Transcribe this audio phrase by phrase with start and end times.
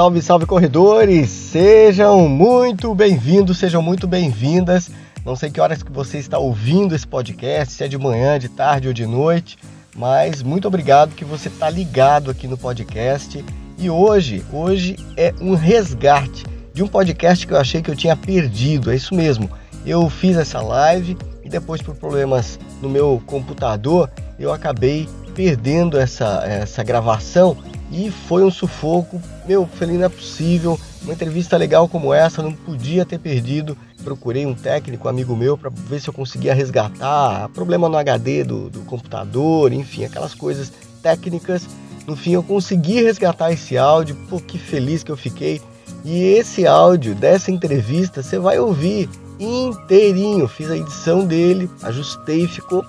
[0.00, 1.28] Salve, salve corredores!
[1.28, 4.90] Sejam muito bem-vindos, sejam muito bem-vindas.
[5.26, 8.48] Não sei que horas que você está ouvindo esse podcast, se é de manhã, de
[8.48, 9.58] tarde ou de noite,
[9.94, 13.44] mas muito obrigado que você está ligado aqui no podcast.
[13.76, 18.16] E hoje, hoje é um resgate de um podcast que eu achei que eu tinha
[18.16, 18.90] perdido.
[18.90, 19.50] É isso mesmo.
[19.84, 26.42] Eu fiz essa live e depois por problemas no meu computador, eu acabei perdendo essa,
[26.46, 27.54] essa gravação
[27.90, 29.20] e foi um sufoco.
[29.46, 30.78] Meu, falei, não é possível.
[31.02, 33.76] Uma entrevista legal como essa, não podia ter perdido.
[34.04, 37.48] Procurei um técnico, amigo meu, para ver se eu conseguia resgatar.
[37.50, 40.72] Problema no HD do, do computador, enfim, aquelas coisas
[41.02, 41.66] técnicas.
[42.06, 44.16] No fim, eu consegui resgatar esse áudio.
[44.28, 45.60] Pô, que feliz que eu fiquei.
[46.04, 50.46] E esse áudio dessa entrevista você vai ouvir inteirinho.
[50.46, 52.84] Fiz a edição dele, ajustei, ficou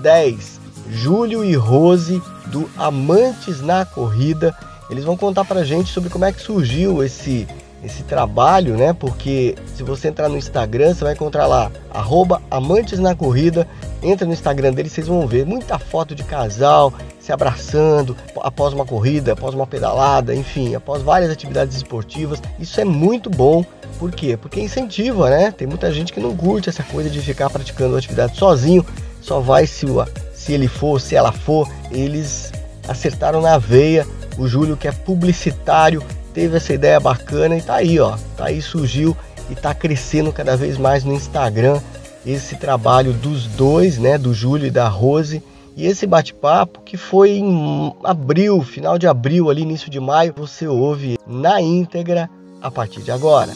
[0.00, 0.58] 10.
[0.90, 4.54] Júlio e Rose do Amantes na Corrida.
[4.90, 7.46] Eles vão contar pra gente sobre como é que surgiu esse
[7.82, 8.92] esse trabalho, né?
[8.92, 11.70] Porque se você entrar no Instagram, você vai encontrar lá
[12.50, 13.68] Amantes na Corrida.
[14.02, 18.86] Entra no Instagram deles, vocês vão ver muita foto de casal se abraçando após uma
[18.86, 22.40] corrida, após uma pedalada, enfim, após várias atividades esportivas.
[22.58, 23.64] Isso é muito bom.
[23.98, 24.36] Por quê?
[24.36, 25.50] Porque incentiva, né?
[25.50, 28.84] Tem muita gente que não curte essa coisa de ficar praticando atividade sozinho,
[29.20, 29.86] só vai se
[30.48, 32.50] se ele for, se ela for, eles
[32.88, 34.06] acertaram na veia.
[34.38, 38.16] O Júlio, que é publicitário, teve essa ideia bacana e tá aí, ó.
[38.34, 39.14] Tá aí, surgiu
[39.50, 41.82] e tá crescendo cada vez mais no Instagram
[42.24, 45.42] esse trabalho dos dois, né, do Júlio e da Rose.
[45.76, 50.66] E esse bate-papo que foi em abril, final de abril, ali início de maio, você
[50.66, 52.30] ouve na íntegra
[52.62, 53.52] a partir de agora.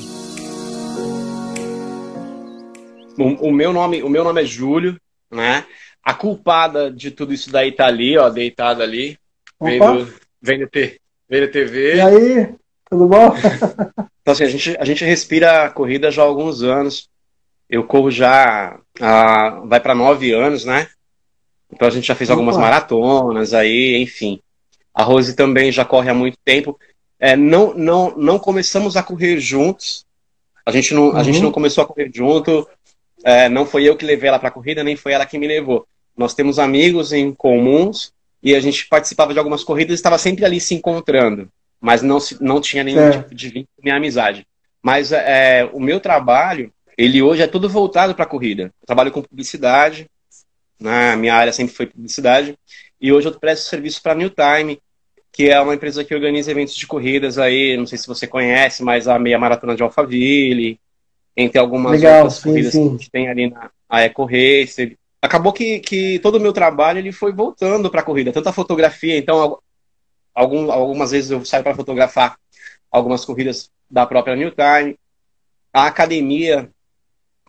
[3.18, 5.64] O, o meu nome, o meu nome é Júlio, né?
[6.04, 9.16] A culpada de tudo isso daí tá ali, ó, deitada ali,
[9.60, 10.68] vendo, vendo,
[11.28, 11.96] vendo TV.
[11.96, 12.54] E aí,
[12.90, 13.34] tudo bom?
[14.20, 17.08] então, assim, a gente, a gente respira a corrida já há alguns anos.
[17.70, 20.88] Eu corro já, ah, vai para nove anos, né?
[21.72, 22.38] Então a gente já fez Opa.
[22.38, 24.40] algumas maratonas aí, enfim.
[24.94, 26.78] A Rose também já corre há muito tempo.
[27.18, 30.04] É, não, não, não começamos a correr juntos.
[30.66, 31.16] A gente não, uhum.
[31.16, 31.44] a gente uhum.
[31.44, 32.68] não começou a correr junto.
[33.24, 35.46] É, não foi eu que levei ela para a corrida, nem foi ela que me
[35.46, 35.86] levou.
[36.16, 38.12] Nós temos amigos em comuns
[38.42, 41.48] e a gente participava de algumas corridas e estava sempre ali se encontrando,
[41.80, 43.10] mas não, se, não tinha nenhum é.
[43.10, 44.46] tipo de vínculo nem amizade.
[44.82, 48.64] Mas é, o meu trabalho, ele hoje é todo voltado para a corrida.
[48.64, 50.06] Eu trabalho com publicidade,
[50.78, 51.16] na né?
[51.16, 52.56] minha área sempre foi publicidade,
[53.00, 54.80] e hoje eu presto serviço para a New Time,
[55.32, 58.82] que é uma empresa que organiza eventos de corridas aí, não sei se você conhece,
[58.82, 60.78] mas a meia maratona de Alphaville,
[61.36, 62.82] entre algumas Legal, outras sim, corridas sim.
[62.82, 64.96] que a gente tem ali na a Eco Racer.
[65.20, 68.52] Acabou que, que todo o meu trabalho ele foi voltando para a corrida, tanto a
[68.52, 69.58] fotografia, então
[70.34, 72.36] algum, algumas vezes eu saio para fotografar
[72.90, 74.96] algumas corridas da própria New Time,
[75.72, 76.70] a academia,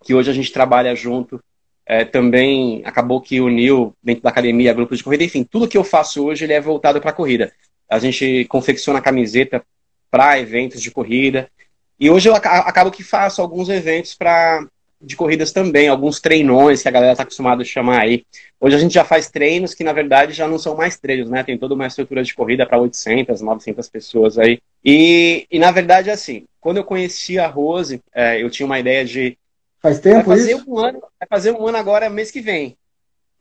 [0.03, 1.41] que hoje a gente trabalha junto,
[1.85, 5.83] é, também acabou que uniu dentro da academia grupos de corrida, enfim, tudo que eu
[5.83, 7.53] faço hoje ele é voltado para a corrida.
[7.89, 9.63] A gente confecciona camiseta
[10.11, 11.49] para eventos de corrida,
[11.99, 14.65] e hoje eu acabo que faço alguns eventos para
[15.03, 18.25] de corridas também, alguns treinões que a galera está acostumada a chamar aí.
[18.59, 21.43] Hoje a gente já faz treinos que na verdade já não são mais treinos, né?
[21.43, 24.59] Tem toda uma estrutura de corrida para 800, 900 pessoas aí.
[24.83, 29.03] E, e na verdade assim, quando eu conheci a Rose, é, eu tinha uma ideia
[29.03, 29.37] de
[29.81, 30.63] faz tempo vai fazer isso?
[30.71, 32.77] um ano, vai fazer um ano agora mês que vem.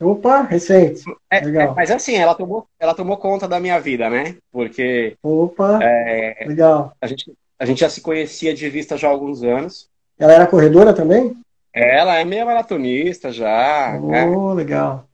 [0.01, 1.01] Opa, recente.
[1.31, 1.71] É, legal.
[1.71, 4.35] É, mas assim, ela tomou, ela tomou conta da minha vida, né?
[4.51, 6.91] Porque Opa, é, legal.
[6.99, 7.31] A gente
[7.63, 9.89] a gente já se conhecia de vista já há alguns anos.
[10.19, 11.33] Ela era corredora também?
[11.73, 13.97] Ela é meia maratonista já.
[14.03, 15.07] Oh, é, legal.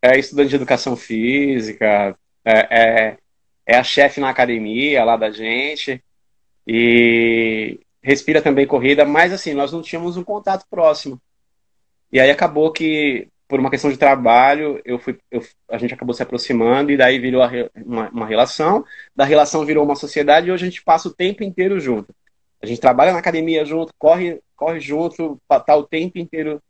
[0.00, 3.16] É estudante de educação física, é, é,
[3.66, 6.00] é a chefe na academia lá da gente.
[6.64, 11.20] E respira também corrida, mas assim, nós não tínhamos um contato próximo.
[12.12, 16.14] E aí acabou que por uma questão de trabalho, eu fui, eu, a gente acabou
[16.14, 17.42] se aproximando e daí virou
[17.84, 18.84] uma, uma, relação.
[19.14, 22.14] Da relação virou uma sociedade e hoje a gente passa o tempo inteiro junto.
[22.62, 26.62] A gente trabalha na academia junto, corre, corre junto, tá o tempo inteiro,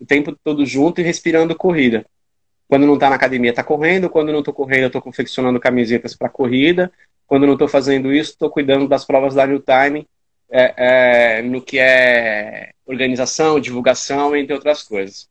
[0.00, 2.06] o tempo todo junto e respirando corrida.
[2.66, 4.08] Quando não está na academia, está correndo.
[4.08, 6.90] Quando não estou correndo, estou confeccionando camisetas para corrida.
[7.26, 10.08] Quando não estou fazendo isso, estou cuidando das provas da New Time,
[10.50, 15.28] é, é, no que é organização, divulgação, entre outras coisas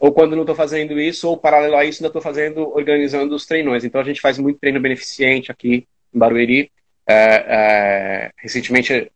[0.00, 3.46] ou quando não estou fazendo isso, ou paralelo a isso, ainda estou fazendo, organizando os
[3.46, 3.84] treinões.
[3.84, 6.70] Então a gente faz muito treino beneficente aqui em Barueri.
[7.08, 9.10] É, é, recentemente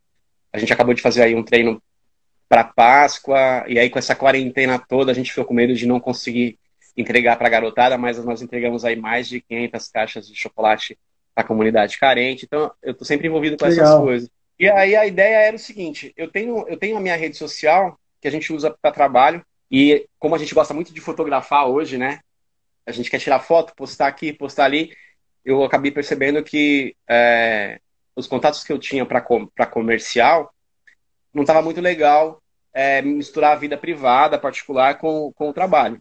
[0.53, 1.83] a gente acabou de fazer aí um treino
[2.49, 6.01] para Páscoa, e aí com essa quarentena toda a gente ficou com medo de não
[6.01, 6.59] conseguir
[6.97, 10.99] entregar para a garotada, mas nós entregamos aí mais de 500 caixas de chocolate
[11.35, 12.45] a comunidade carente.
[12.45, 13.85] Então, eu estou sempre envolvido com Legal.
[13.85, 14.31] essas coisas.
[14.59, 17.99] E aí a ideia era o seguinte: eu tenho, eu tenho a minha rede social
[18.21, 21.97] que a gente usa para trabalho e como a gente gosta muito de fotografar hoje,
[21.97, 22.21] né?
[22.87, 24.93] A gente quer tirar foto, postar aqui, postar ali.
[25.45, 27.81] Eu acabei percebendo que é,
[28.17, 30.53] os contatos que eu tinha para comercial
[31.33, 36.01] não estava muito legal é, misturar a vida privada, particular, com, com o trabalho.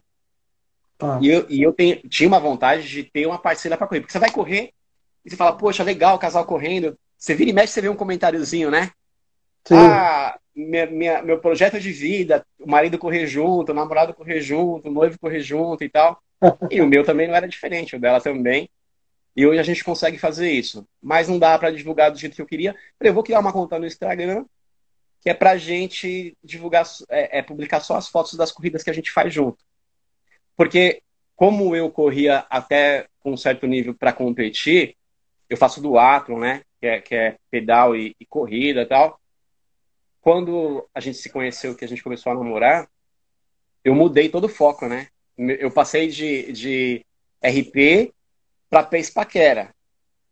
[0.98, 1.18] Tá.
[1.22, 4.00] E eu, e eu tenho, tinha uma vontade de ter uma parceira para correr.
[4.00, 4.72] Porque você vai correr
[5.24, 6.98] e você fala, poxa, legal, casal correndo.
[7.16, 8.90] Você vira e mexe, você vê um comentáriozinho, né?
[9.66, 9.76] Sim.
[9.76, 14.88] Ah, minha, minha, meu projeto de vida, o marido correr junto, o namorado correr junto,
[14.88, 16.22] o noivo correr junto e tal.
[16.70, 18.68] e o meu também não era diferente, o dela também.
[19.36, 20.86] E hoje a gente consegue fazer isso.
[21.00, 22.74] Mas não dá para divulgar do jeito que eu queria.
[23.00, 24.44] Eu vou criar uma conta no Instagram
[25.20, 28.92] que é pra gente divulgar, é, é publicar só as fotos das corridas que a
[28.92, 29.58] gente faz junto.
[30.56, 31.02] Porque
[31.36, 34.96] como eu corria até um certo nível para competir,
[35.48, 36.62] eu faço duathlon, né?
[36.80, 39.19] Que é, que é pedal e, e corrida e tal.
[40.20, 42.88] Quando a gente se conheceu, que a gente começou a namorar,
[43.84, 45.06] eu mudei todo o foco, né?
[45.38, 47.06] Eu passei de, de
[47.42, 48.12] RP
[48.68, 49.70] para Pace Paquera.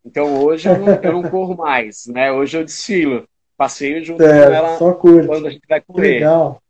[0.05, 2.31] Então hoje eu não, eu não corro mais, né?
[2.31, 3.27] Hoje eu desfilo.
[3.57, 5.27] Passeio junto É, com ela só curte.
[5.27, 6.13] quando a gente vai correr.
[6.19, 6.61] legal.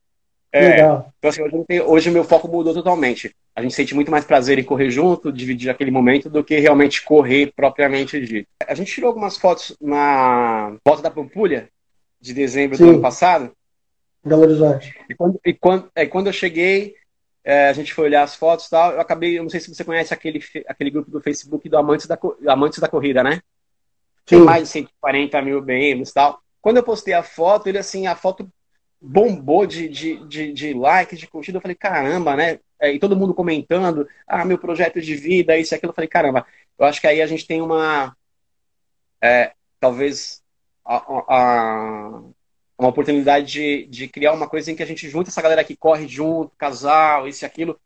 [0.52, 1.14] É, Legal.
[1.20, 3.36] então, assim, hoje, tenho- hoje o meu foco mudou totalmente.
[3.56, 7.04] A gente sente muito mais prazer em correr junto, dividir aquele momento, do que realmente
[7.04, 8.48] correr propriamente dito.
[8.68, 11.70] A gente tirou algumas fotos na volta da Pampulha,
[12.20, 12.90] de dezembro do Sim.
[12.92, 13.52] ano passado.
[14.24, 14.94] Belo Horizonte.
[15.10, 16.96] E quando, e quando, é, quando eu cheguei,
[17.44, 19.74] é, a gente foi olhar as fotos e tal, eu acabei, eu não sei se
[19.74, 22.18] você conhece aquele, aquele grupo do Facebook do Amantes da,
[22.48, 23.42] Amantes da Corrida, né?
[24.26, 24.46] Tem Sim.
[24.46, 26.42] mais de 140 mil BMs e tal.
[26.62, 28.50] Quando eu postei a foto, ele assim, a foto
[29.02, 31.58] bombou de, de, de, de likes, de curtida.
[31.58, 32.60] Eu falei, caramba, né?
[32.80, 35.92] É, e todo mundo comentando, ah, meu projeto de vida, isso e aquilo.
[35.92, 36.46] Eu falei, caramba,
[36.78, 38.16] eu acho que aí a gente tem uma.
[39.22, 40.42] é, talvez.
[40.98, 42.24] A- a-
[42.78, 45.76] uma oportunidade de, de criar uma coisa em que a gente junta essa galera que
[45.76, 47.80] corre junto, casal, isso e aquilo,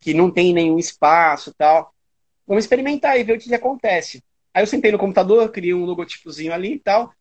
[0.00, 1.94] que não tem nenhum espaço tal.
[2.46, 4.22] Vamos experimentar e ver o que, que acontece.
[4.54, 7.12] Aí eu sentei no computador, criei um logotipozinho ali e tal.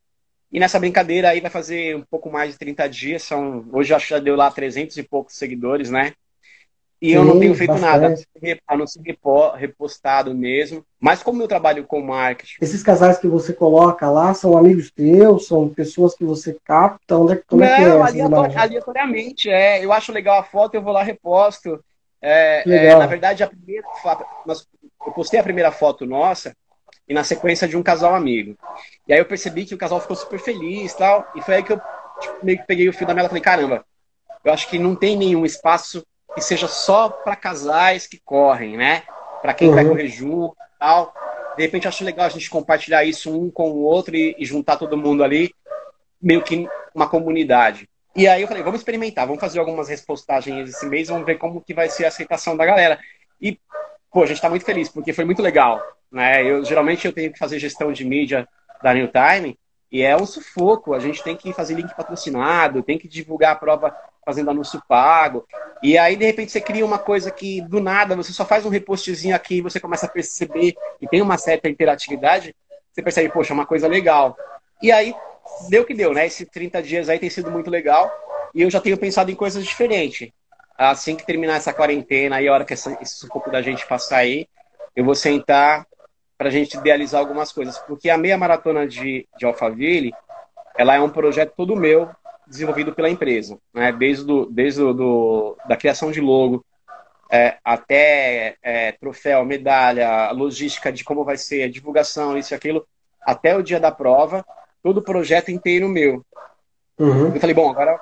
[0.52, 3.24] E nessa brincadeira aí vai fazer um pouco mais de 30 dias.
[3.24, 6.14] São, hoje acho que já deu lá 300 e poucos seguidores, né?
[7.02, 8.60] E eu não Sim, tenho feito nada, bastante.
[8.68, 10.86] a não ser repo- repostado mesmo.
[11.00, 15.48] Mas como eu trabalho com marketing, Esses casais que você coloca lá são amigos teus,
[15.48, 17.18] são pessoas que você capta?
[17.18, 18.62] Onde é, como é que é não, aleator- imagens?
[18.62, 19.84] aleatoriamente, é.
[19.84, 21.82] Eu acho legal a foto, eu vou lá reposto.
[22.22, 23.88] É, é, na verdade, a primeira
[24.46, 24.68] nós-
[25.06, 26.54] eu postei a primeira foto nossa
[27.08, 28.56] e na sequência de um casal amigo.
[29.08, 31.26] E aí eu percebi que o casal ficou super feliz e tal.
[31.34, 31.82] E foi aí que eu
[32.20, 33.86] tipo, meio que peguei o fio da meia e falei, caramba,
[34.44, 36.06] eu acho que não tem nenhum espaço
[36.40, 39.04] que seja só para casais que correm, né?
[39.42, 39.90] Para quem vai Uhum.
[39.92, 41.14] correr junto tal.
[41.56, 44.78] De repente, acho legal a gente compartilhar isso um com o outro e, e juntar
[44.78, 45.54] todo mundo ali,
[46.22, 47.88] meio que uma comunidade.
[48.16, 51.62] E aí eu falei, vamos experimentar, vamos fazer algumas repostagens esse mês, vamos ver como
[51.62, 53.00] que vai ser a aceitação da galera.
[53.42, 53.60] E,
[54.12, 55.82] pô, a gente tá muito feliz, porque foi muito legal,
[56.12, 56.44] né?
[56.44, 58.48] Eu, geralmente eu tenho que fazer gestão de mídia
[58.82, 59.58] da New Time,
[59.92, 63.56] e é um sufoco, a gente tem que fazer link patrocinado, tem que divulgar a
[63.56, 63.96] prova
[64.26, 65.46] fazendo anúncio pago,
[65.82, 68.70] e aí de repente você cria uma coisa que do nada, você só faz um
[68.70, 72.56] repostzinho aqui, e você começa a perceber e tem uma certa interatividade,
[72.92, 74.38] você percebe, poxa, é uma coisa legal.
[74.82, 75.16] E aí
[75.70, 76.26] deu que deu, né?
[76.26, 78.12] Esses 30 dias aí tem sido muito legal.
[78.54, 80.30] E eu já tenho pensado em coisas diferentes.
[80.78, 84.48] Assim que terminar essa quarentena e a hora que esse sufoco da gente passar aí,
[84.96, 85.86] eu vou sentar
[86.40, 87.78] pra gente idealizar algumas coisas.
[87.80, 90.14] Porque a meia maratona de, de Alphaville,
[90.78, 92.10] ela é um projeto todo meu,
[92.48, 93.60] desenvolvido pela empresa.
[93.74, 93.92] Né?
[93.92, 96.66] Desde, do, desde do, do, da criação de logo,
[97.30, 102.88] é, até é, troféu, medalha, logística de como vai ser, a divulgação, isso e aquilo,
[103.22, 104.46] até o dia da prova,
[104.82, 106.26] todo o projeto inteiro meu.
[106.98, 107.36] Uhum.
[107.36, 108.00] Eu falei, bom, agora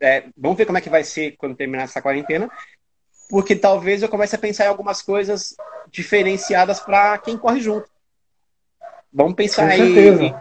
[0.00, 2.50] é, vamos ver como é que vai ser quando terminar essa quarentena,
[3.28, 5.56] porque talvez eu comece a pensar em algumas coisas
[5.90, 7.88] diferenciadas para quem corre junto.
[9.12, 10.34] Vamos pensar aí em,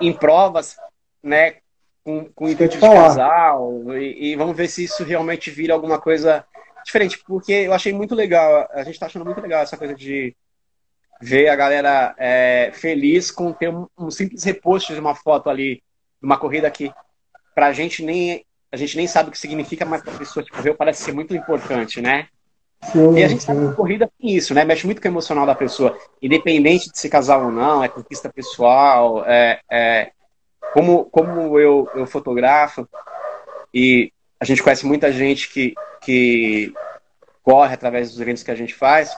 [0.00, 0.76] em provas,
[1.22, 1.56] né,
[2.04, 6.44] com, com intuito de casal, e, e vamos ver se isso realmente vira alguma coisa
[6.84, 10.34] diferente, porque eu achei muito legal, a gente tá achando muito legal essa coisa de
[11.20, 15.76] ver a galera é, feliz com ter um, um simples repost de uma foto ali,
[16.20, 16.92] de uma corrida que
[17.54, 20.74] pra gente nem a gente nem sabe o que significa, mas pra pessoa que correu
[20.74, 22.28] parece ser muito importante, né?
[22.82, 23.68] Sim, E a gente sabe sim.
[23.68, 24.64] que corrida tem isso, né?
[24.64, 28.30] Mexe muito com o emocional da pessoa, independente de se casar ou não, é conquista
[28.32, 30.10] pessoal, é, é-
[30.72, 32.88] como como eu, eu fotografo
[33.74, 36.72] e a gente conhece muita gente que que
[37.42, 39.16] corre através dos eventos que a gente faz.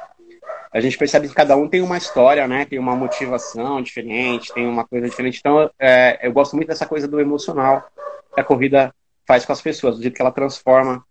[0.73, 2.65] a gente percebe que cada um tem uma história, né?
[2.65, 5.39] Tem uma motivação diferente, tem uma coisa diferente.
[5.39, 7.87] Então, é, eu gosto muito dessa coisa do emocional
[8.35, 8.93] que a corrida
[9.26, 11.04] faz com as pessoas, do jeito que ela transforma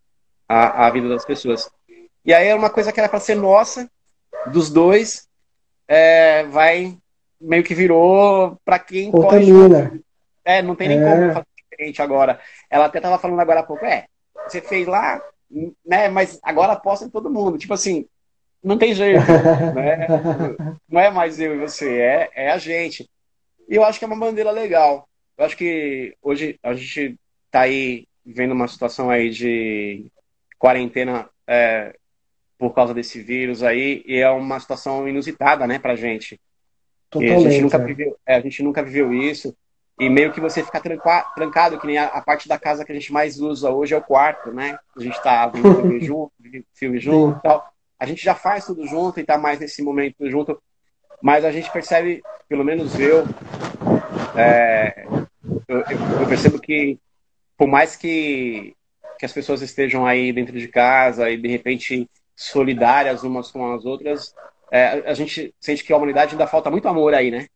[0.48, 1.70] a, a vida das pessoas.
[2.26, 3.90] E aí é uma coisa que era para ser nossa,
[4.52, 5.28] dos dois,
[5.88, 6.98] é, vai
[7.40, 9.90] meio que virou para quem Contamina.
[9.90, 10.02] corre.
[10.46, 11.04] É, não tem nem é.
[11.04, 12.40] como fazer diferente agora.
[12.70, 14.06] Ela até tava falando agora há pouco, é,
[14.48, 15.22] você fez lá,
[15.86, 16.08] né?
[16.10, 17.58] Mas agora aposta em todo mundo.
[17.58, 18.08] Tipo assim,
[18.64, 19.20] não tem jeito,
[19.76, 20.08] né?
[20.88, 23.10] Não é mais eu e você, é, é a gente.
[23.68, 25.08] E eu acho que é uma bandeira legal.
[25.38, 27.18] Eu acho que hoje a gente
[27.54, 30.08] tá aí vendo uma situação aí de
[30.58, 31.96] quarentena é,
[32.58, 36.42] por causa desse vírus aí, e é uma situação inusitada, né, pra gente.
[37.12, 37.86] Totalmente, a gente nunca é.
[37.86, 39.56] viveu, é, a gente nunca viveu isso.
[40.00, 42.92] E meio que você fica tranca, trancado, que nem a, a, parte da casa que
[42.92, 44.80] a gente mais usa hoje é o quarto, né?
[44.98, 46.34] A gente tá vendo filme junto,
[46.74, 47.72] filme junto e tal.
[48.00, 50.60] A gente já faz tudo junto e tá mais nesse momento junto.
[51.22, 53.24] Mas a gente percebe, pelo menos eu,
[54.36, 55.06] é,
[55.68, 55.80] eu,
[56.20, 56.98] eu, percebo que
[57.64, 58.76] por mais que,
[59.18, 63.86] que as pessoas estejam aí dentro de casa e de repente solidárias umas com as
[63.86, 64.36] outras,
[64.70, 67.48] é, a gente sente que a humanidade ainda falta muito amor aí, né?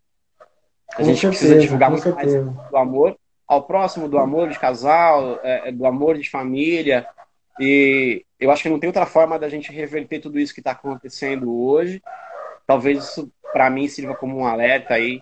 [0.98, 2.42] A gente certeza, precisa divulgar muito certeza.
[2.42, 7.06] mais do amor ao próximo, do amor de casal, é, do amor de família.
[7.60, 10.72] E eu acho que não tem outra forma da gente reverter tudo isso que está
[10.72, 12.02] acontecendo hoje.
[12.66, 15.20] Talvez isso, para mim, sirva como um alerta aí,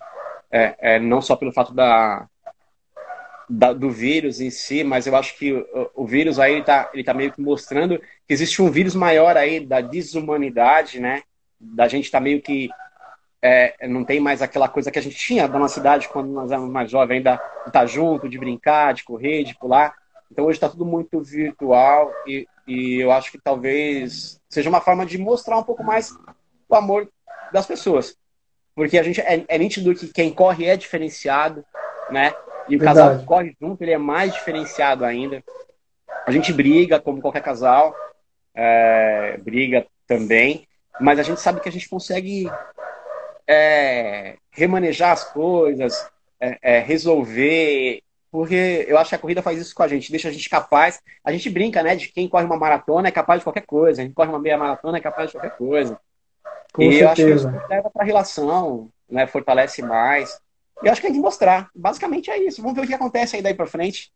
[0.48, 2.28] é, é, não só pelo fato da,
[3.48, 7.04] da, do vírus em si, mas eu acho que o, o vírus aí está ele
[7.04, 11.22] tá meio que mostrando que existe um vírus maior aí da desumanidade, né?
[11.60, 12.68] Da gente tá meio que
[13.40, 16.50] é, não tem mais aquela coisa que a gente tinha da nossa cidade quando nós
[16.50, 19.94] éramos mais jovens, ainda de estar junto, de brincar, de correr, de pular.
[20.30, 25.06] Então hoje está tudo muito virtual e, e eu acho que talvez seja uma forma
[25.06, 26.12] de mostrar um pouco mais
[26.68, 27.08] o amor
[27.52, 28.16] das pessoas.
[28.74, 31.64] Porque a gente é, é nítido que quem corre é diferenciado,
[32.10, 32.34] né?
[32.68, 32.98] E o Verdade.
[32.98, 35.42] casal que corre junto, ele é mais diferenciado ainda.
[36.26, 37.94] A gente briga, como qualquer casal,
[38.54, 40.66] é, briga também,
[41.00, 42.50] mas a gente sabe que a gente consegue
[43.46, 49.74] é, remanejar as coisas, é, é, resolver, porque eu acho que a corrida faz isso
[49.74, 51.00] com a gente, deixa a gente capaz.
[51.24, 54.12] A gente brinca, né, de quem corre uma maratona é capaz de qualquer coisa, quem
[54.12, 55.98] corre uma meia maratona é capaz de qualquer coisa.
[56.72, 57.04] Com e certeza.
[57.04, 60.40] eu acho que isso leva para a relação, né, fortalece mais.
[60.82, 61.70] E eu acho que a gente mostrar.
[61.74, 62.60] Basicamente é isso.
[62.60, 64.10] Vamos ver o que acontece aí daí para frente.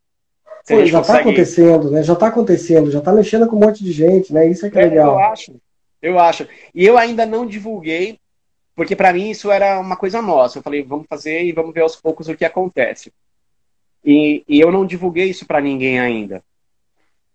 [0.68, 1.20] Pô, já está consegue...
[1.20, 2.02] acontecendo, né?
[2.02, 4.46] Já está acontecendo, já está mexendo com um monte de gente, né?
[4.46, 5.14] Isso é que é, legal.
[5.14, 5.60] Eu acho.
[6.02, 6.46] Eu acho.
[6.74, 8.18] E eu ainda não divulguei
[8.80, 10.58] porque para mim isso era uma coisa nossa.
[10.58, 13.12] Eu falei, vamos fazer e vamos ver aos poucos o que acontece.
[14.02, 16.42] E, e eu não divulguei isso para ninguém ainda.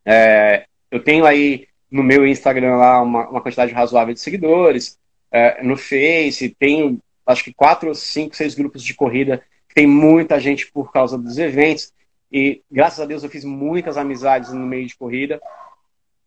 [0.03, 4.97] É, eu tenho aí no meu Instagram lá uma, uma quantidade razoável de seguidores.
[5.31, 9.43] É, no Face, tenho acho que quatro, cinco, seis grupos de corrida.
[9.73, 11.93] Tem muita gente por causa dos eventos.
[12.31, 15.39] E graças a Deus eu fiz muitas amizades no meio de corrida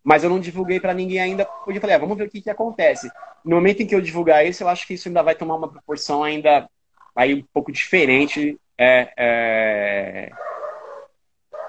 [0.09, 2.41] mas eu não divulguei para ninguém ainda, porque eu falei, ah, vamos ver o que,
[2.41, 3.11] que acontece.
[3.45, 5.69] No momento em que eu divulgar isso, eu acho que isso ainda vai tomar uma
[5.69, 6.67] proporção ainda
[7.15, 10.31] aí um pouco diferente é, é,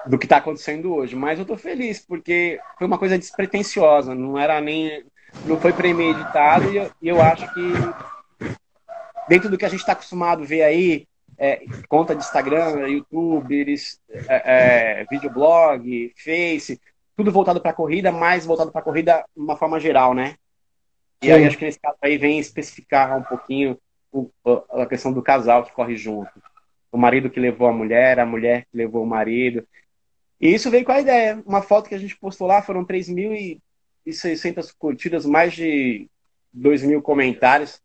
[0.06, 1.14] do que está acontecendo hoje.
[1.14, 5.04] Mas eu estou feliz, porque foi uma coisa despretensiosa, não era nem.
[5.44, 7.72] não foi premeditado, e eu, e eu acho que
[9.30, 11.06] dentro do que a gente está acostumado a ver aí,
[11.38, 13.74] é, conta de Instagram, YouTube,
[14.28, 16.80] é, é, videoblog, Face,
[17.16, 20.34] tudo voltado para a corrida, mais voltado para a corrida de uma forma geral, né?
[21.22, 21.32] E Sim.
[21.32, 23.78] aí acho que nesse caso aí vem especificar um pouquinho
[24.12, 24.28] o,
[24.70, 26.32] a questão do casal que corre junto.
[26.90, 29.64] O marido que levou a mulher, a mulher que levou o marido.
[30.40, 31.40] E isso veio com a ideia.
[31.46, 36.10] Uma foto que a gente postou lá foram 3.600 curtidas, mais de
[36.52, 37.80] 2 mil comentários.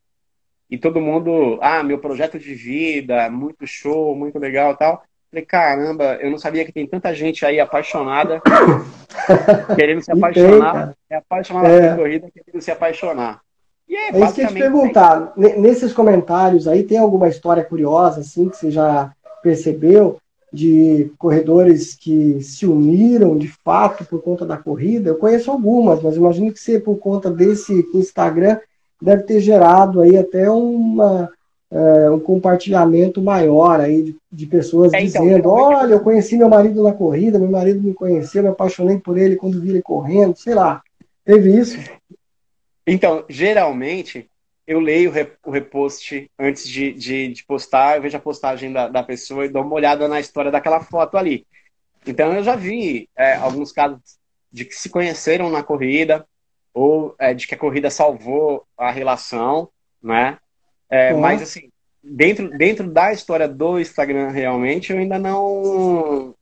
[0.70, 5.04] E todo mundo, ah, meu projeto de vida, muito show, muito legal tal.
[5.30, 8.42] Falei, caramba, eu não sabia que tem tanta gente aí apaixonada,
[9.76, 11.82] querendo se apaixonar, é apaixonada é.
[11.82, 13.42] pela corrida, querendo se apaixonar.
[13.88, 15.34] E é, é isso que eu ia te perguntar.
[15.38, 19.12] É nesses comentários aí, tem alguma história curiosa, assim, que você já
[19.44, 20.20] percebeu,
[20.56, 25.10] de corredores que se uniram de fato por conta da corrida?
[25.10, 28.58] Eu conheço algumas, mas imagino que você, por conta desse Instagram,
[29.02, 31.30] deve ter gerado aí até uma
[31.72, 36.48] é, um compartilhamento maior aí de, de pessoas é, então, dizendo, olha, eu conheci meu
[36.48, 40.38] marido na corrida, meu marido me conheceu, me apaixonei por ele quando vi ele correndo,
[40.38, 40.82] sei lá.
[41.26, 41.78] Teve isso?
[42.86, 44.30] Então, geralmente,
[44.68, 45.12] eu leio
[45.44, 49.50] o repost antes de, de, de postar, eu vejo a postagem da, da, pessoa e
[49.50, 51.46] dou uma olhada na história daquela foto ali.
[52.06, 54.00] Então, eu já vi é, alguns casos
[54.52, 56.26] de que se conheceram na corrida,
[56.76, 59.70] ou é, de que a corrida salvou a relação,
[60.04, 60.38] né?
[60.90, 61.22] É, uhum.
[61.22, 61.72] Mas assim,
[62.04, 66.36] dentro, dentro da história do Instagram realmente, eu ainda não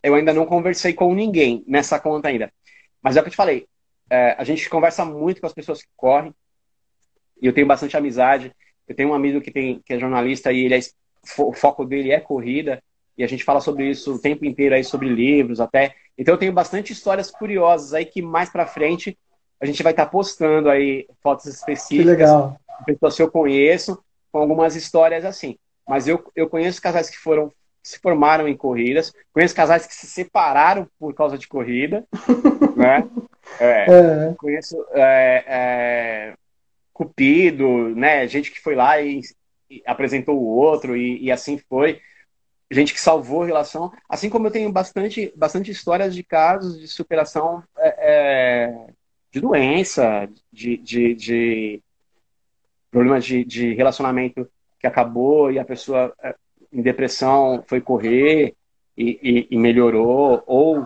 [0.00, 2.52] eu ainda não conversei com ninguém nessa conta ainda.
[3.02, 3.66] Mas é o que eu te falei,
[4.08, 6.32] é, a gente conversa muito com as pessoas que correm,
[7.42, 8.54] e eu tenho bastante amizade.
[8.86, 10.80] Eu tenho um amigo que, tem, que é jornalista e ele é,
[11.38, 12.82] o foco dele é corrida,
[13.18, 15.94] e a gente fala sobre isso o tempo inteiro aí, sobre livros até.
[16.16, 19.18] Então eu tenho bastante histórias curiosas aí que mais pra frente
[19.60, 21.88] a gente vai estar tá postando aí fotos específicas.
[21.88, 22.56] Que legal.
[22.86, 24.02] Pessoas que eu conheço,
[24.32, 25.56] com algumas histórias assim.
[25.86, 27.52] Mas eu, eu conheço casais que foram
[27.82, 32.04] se formaram em corridas, conheço casais que se separaram por causa de corrida,
[32.76, 33.08] né?
[33.58, 34.34] É, é.
[34.36, 36.34] Conheço é, é,
[36.92, 38.28] Cupido, né?
[38.28, 39.22] Gente que foi lá e,
[39.70, 42.00] e apresentou o outro e, e, assim foi.
[42.70, 43.90] Gente que salvou a relação.
[44.08, 48.86] Assim como eu tenho bastante, bastante histórias de casos de superação é, é,
[49.32, 51.82] de doença, de, de, de
[52.90, 56.34] problemas de, de relacionamento que acabou e a pessoa é,
[56.72, 58.54] em depressão foi correr
[58.96, 60.84] e, e, e melhorou, ou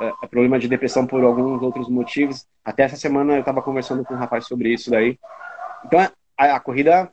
[0.00, 2.46] é, problema de depressão por alguns outros motivos.
[2.64, 5.18] Até essa semana eu estava conversando com um rapaz sobre isso daí.
[5.84, 6.00] Então,
[6.36, 7.10] a, a corrida,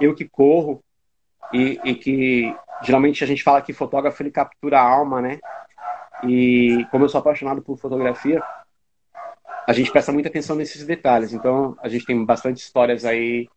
[0.00, 0.82] eu que corro,
[1.52, 5.38] e, e, que geralmente a gente fala que fotógrafo ele captura a alma, né?
[6.26, 8.42] E como eu sou apaixonado por fotografia,
[9.66, 11.32] a gente presta muita atenção nesses detalhes.
[11.32, 13.48] Então, a gente tem bastante histórias aí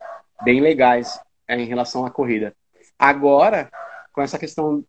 [0.43, 2.55] bem legais é, em relação à corrida.
[2.97, 3.69] Agora,
[4.13, 4.83] com essa questão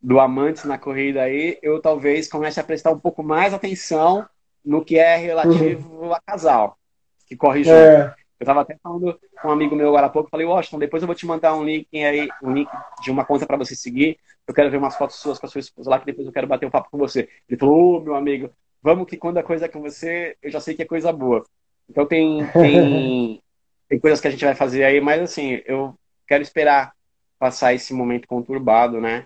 [0.00, 4.26] do amante na corrida aí, eu talvez comece a prestar um pouco mais atenção
[4.64, 6.12] no que é relativo uhum.
[6.12, 6.78] a casal,
[7.26, 7.76] que corre junto.
[7.76, 8.14] É.
[8.38, 11.06] Eu estava até falando com um amigo meu agora há pouco, falei, Washington, depois eu
[11.06, 12.68] vou te mandar um link aí, um link
[13.02, 14.18] de uma conta para você seguir.
[14.46, 16.46] Eu quero ver umas fotos suas com a sua esposa lá, que depois eu quero
[16.46, 17.28] bater um papo com você.
[17.48, 18.50] Ele falou, ô, oh, meu amigo,
[18.84, 21.42] vamos que quando a coisa é com você, eu já sei que é coisa boa.
[21.88, 23.42] Então tem, tem,
[23.88, 25.94] tem coisas que a gente vai fazer aí, mas assim, eu
[26.28, 26.92] quero esperar
[27.38, 29.24] passar esse momento conturbado, né?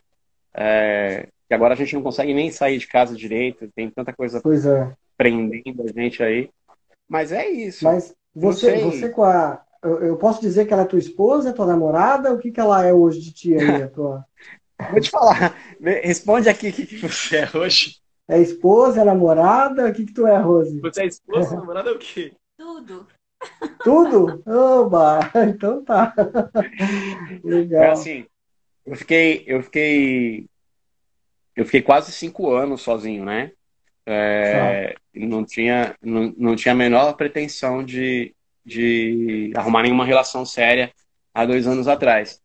[0.55, 4.39] É, que agora a gente não consegue nem sair de casa direito, tem tanta coisa
[4.39, 4.93] é.
[5.17, 6.51] prendendo a gente aí.
[7.09, 7.85] Mas é isso.
[7.85, 9.61] Mas você, você com a.
[9.83, 12.33] Eu, eu, posso dizer que ela é tua esposa, é tua namorada?
[12.33, 14.25] O que, que ela é hoje de ti aí, tua...
[14.91, 15.57] Vou te falar.
[15.81, 17.98] Responde aqui o que, que você é hoje.
[18.29, 19.89] É esposa, é namorada?
[19.89, 20.79] O que, que tu é, Rose?
[20.81, 22.33] Você é esposa, namorada ou o quê?
[22.59, 23.07] Tudo.
[23.83, 24.43] Tudo?
[24.47, 25.21] Oba!
[25.49, 26.13] Então tá.
[27.43, 27.85] Legal.
[27.85, 28.27] É assim,
[28.85, 30.47] eu fiquei, eu fiquei,
[31.57, 33.53] eu fiquei quase cinco anos sozinho, né?
[34.07, 40.93] É, não tinha, não, não tinha a menor pretensão de, de arrumar nenhuma relação séria
[41.35, 42.41] há dois anos atrás.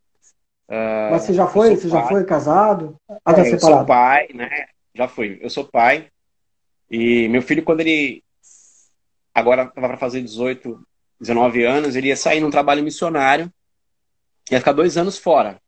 [0.69, 2.01] Uh, Mas você já foi, você pai.
[2.01, 2.95] já foi casado?
[3.25, 4.67] Ah, é, eu sou pai, né?
[4.95, 5.39] Já fui.
[5.41, 6.09] Eu sou pai
[6.89, 8.23] e meu filho quando ele
[9.33, 10.79] agora estava para fazer 18,
[11.19, 13.51] 19 anos, ele ia sair num trabalho missionário,
[14.51, 15.59] ia ficar dois anos fora,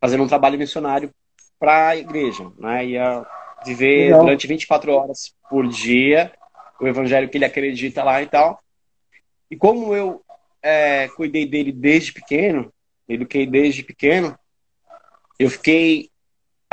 [0.00, 1.10] fazendo um trabalho missionário
[1.58, 2.86] para a igreja, né?
[2.86, 3.26] Ia
[3.66, 4.20] viver Legal.
[4.20, 6.32] durante 24 horas por dia
[6.80, 8.62] o evangelho que ele acredita lá e tal.
[9.50, 10.24] E como eu
[10.62, 12.72] é, cuidei dele desde pequeno,
[13.08, 14.38] eduquei desde pequeno,
[15.38, 16.10] eu fiquei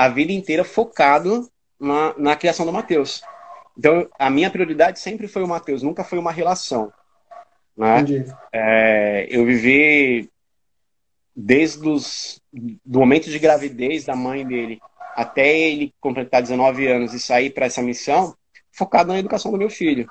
[0.01, 1.47] a vida inteira focado
[1.79, 3.21] na, na criação do Mateus.
[3.77, 6.91] Então, a minha prioridade sempre foi o Matheus, nunca foi uma relação.
[7.77, 8.25] Né?
[8.51, 10.27] É, eu vivi
[11.35, 14.81] desde os, do momento de gravidez da mãe dele
[15.15, 18.35] até ele completar 19 anos e sair para essa missão,
[18.71, 20.09] focado na educação do meu filho.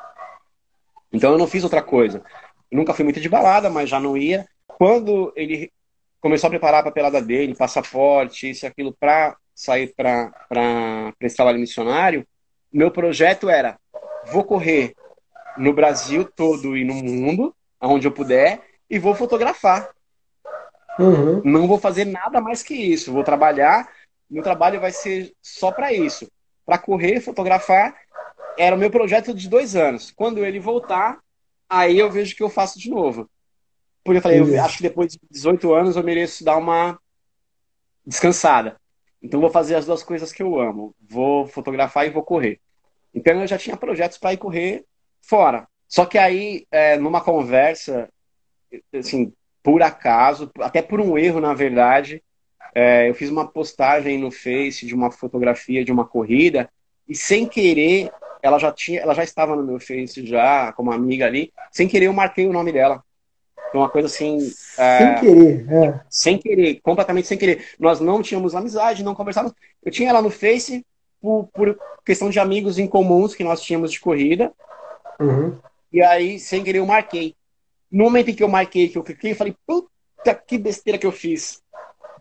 [1.13, 2.23] Então eu não fiz outra coisa.
[2.71, 4.47] Eu nunca fui muito de balada, mas já não ia.
[4.69, 5.73] Quando ele
[6.21, 10.33] começou a preparar a papelada dele, passaporte, isso e aquilo, para sair para
[11.21, 12.27] esse trabalho missionário,
[12.73, 13.79] meu projeto era:
[14.33, 14.95] vou correr
[15.57, 19.91] no Brasil todo e no mundo, aonde eu puder, e vou fotografar.
[20.99, 21.43] Uhum.
[21.45, 23.13] Não vou fazer nada mais que isso.
[23.13, 23.89] Vou trabalhar.
[24.29, 26.31] Meu trabalho vai ser só para isso,
[26.65, 27.95] para correr, fotografar.
[28.59, 30.11] Era o meu projeto de dois anos.
[30.11, 31.19] Quando ele voltar,
[31.69, 33.29] aí eu vejo que eu faço de novo.
[34.05, 36.99] Porque eu falei, eu acho que depois de 18 anos eu mereço dar uma
[38.07, 38.80] descansada.
[39.23, 40.95] Então vou fazer as duas coisas que eu amo.
[41.01, 42.61] Vou fotografar e vou correr.
[43.15, 44.85] Então eu já tinha projetos para ir correr
[45.21, 45.69] fora.
[45.87, 48.09] Só que aí, é, numa conversa,
[48.95, 52.23] assim, por acaso, até por um erro, na verdade,
[52.75, 56.71] é, eu fiz uma postagem no Face de uma fotografia de uma corrida
[57.09, 61.27] e sem querer, ela já tinha, ela já estava no meu Face já como amiga
[61.27, 63.03] ali, sem querer eu marquei o nome dela.
[63.73, 64.41] Uma coisa assim.
[64.41, 66.01] Sem é, querer, é.
[66.09, 67.69] Sem querer, completamente sem querer.
[67.79, 69.55] Nós não tínhamos amizade, não conversávamos.
[69.83, 70.85] Eu tinha ela no Face
[71.21, 74.53] por, por questão de amigos em comuns que nós tínhamos de corrida.
[75.21, 75.59] Uhum.
[75.93, 77.35] E aí, sem querer, eu marquei.
[77.91, 81.07] No momento em que eu marquei, que eu cliquei, eu falei, puta que besteira que
[81.07, 81.61] eu fiz.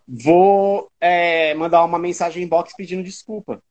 [0.07, 3.61] Vou é, mandar uma mensagem inbox pedindo desculpa.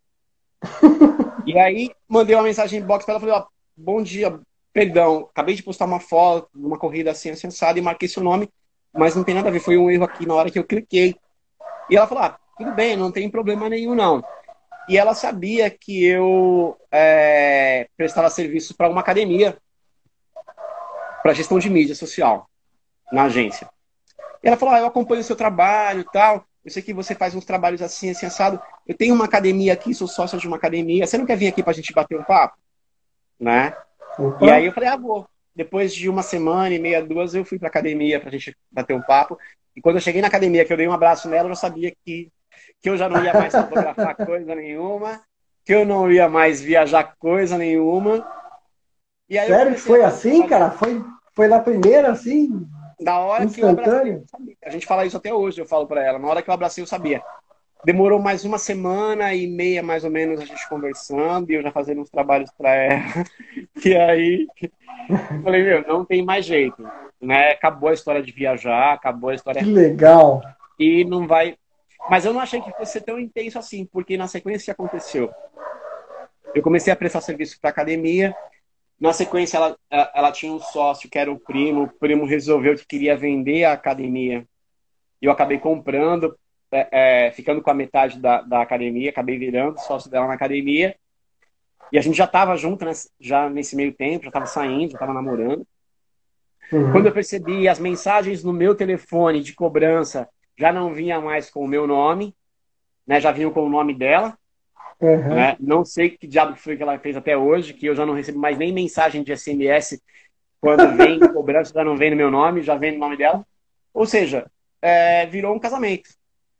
[1.46, 4.40] e aí, mandei uma mensagem inbox para ela, falei, ó, bom dia,
[4.78, 8.48] perdão, acabei de postar uma foto, uma corrida assim, sensada, e marquei seu nome,
[8.92, 11.16] mas não tem nada a ver, foi um erro aqui na hora que eu cliquei.
[11.90, 14.22] E ela falou, ah, tudo bem, não tem problema nenhum, não.
[14.88, 19.58] E ela sabia que eu é, prestava serviço para uma academia
[21.24, 22.48] para gestão de mídia social
[23.10, 23.68] na agência.
[24.44, 26.44] E ela falou: ah, eu acompanho o seu trabalho e tal.
[26.64, 28.62] Eu sei que você faz uns trabalhos assim, assim, assado.
[28.86, 31.06] Eu tenho uma academia aqui, sou sócio de uma academia.
[31.06, 32.56] Você não quer vir aqui para a gente bater um papo?
[33.38, 33.74] Né?
[34.18, 34.36] Uhum.
[34.40, 35.26] E aí eu falei: ah, vou.
[35.54, 38.94] Depois de uma semana e meia, duas, eu fui para academia para a gente bater
[38.94, 39.38] um papo.
[39.74, 41.92] E quando eu cheguei na academia, que eu dei um abraço nela, eu já sabia
[42.04, 42.30] que,
[42.80, 45.20] que eu já não ia mais fotografar coisa nenhuma,
[45.64, 48.26] que eu não ia mais viajar coisa nenhuma.
[49.28, 50.70] Sério que foi assim, cara?
[50.70, 51.04] Foi,
[51.34, 52.66] foi na primeira, assim?
[53.00, 54.22] Na hora que eu abracei,
[54.64, 56.18] a gente fala isso até hoje, eu falo para ela.
[56.18, 57.22] Na hora que eu abracei, eu sabia.
[57.84, 61.70] Demorou mais uma semana e meia, mais ou menos, a gente conversando e eu já
[61.70, 63.02] fazendo uns trabalhos para ela.
[63.84, 64.46] E aí,
[65.08, 66.82] eu falei, meu, não tem mais jeito.
[67.20, 67.52] Né?
[67.52, 69.62] Acabou a história de viajar, acabou a história.
[69.62, 70.42] Que legal!
[70.78, 71.56] E não vai.
[72.10, 75.30] Mas eu não achei que fosse tão intenso assim, porque na sequência aconteceu.
[76.52, 78.34] Eu comecei a prestar serviço para academia,
[79.00, 81.84] na sequência, ela, ela tinha um sócio que era o primo.
[81.84, 84.44] O primo resolveu que queria vender a academia.
[85.22, 86.36] E eu acabei comprando,
[86.72, 89.10] é, é, ficando com a metade da, da academia.
[89.10, 90.94] Acabei virando sócio dela na academia.
[91.90, 94.96] E a gente já estava junto, né, já nesse meio tempo, já estava saindo, já
[94.96, 95.66] estava namorando.
[96.70, 96.92] Uhum.
[96.92, 100.28] Quando eu percebi as mensagens no meu telefone de cobrança
[100.58, 102.34] já não vinha mais com o meu nome,
[103.06, 104.36] né, já vinham com o nome dela.
[105.00, 105.34] Uhum.
[105.34, 105.56] Né?
[105.60, 108.38] Não sei que diabo foi que ela fez até hoje, que eu já não recebo
[108.38, 110.02] mais nem mensagem de SMS
[110.60, 113.46] quando vem cobrança, já não vem no meu nome, já vem no nome dela.
[113.94, 114.50] Ou seja,
[114.82, 116.10] é, virou um casamento,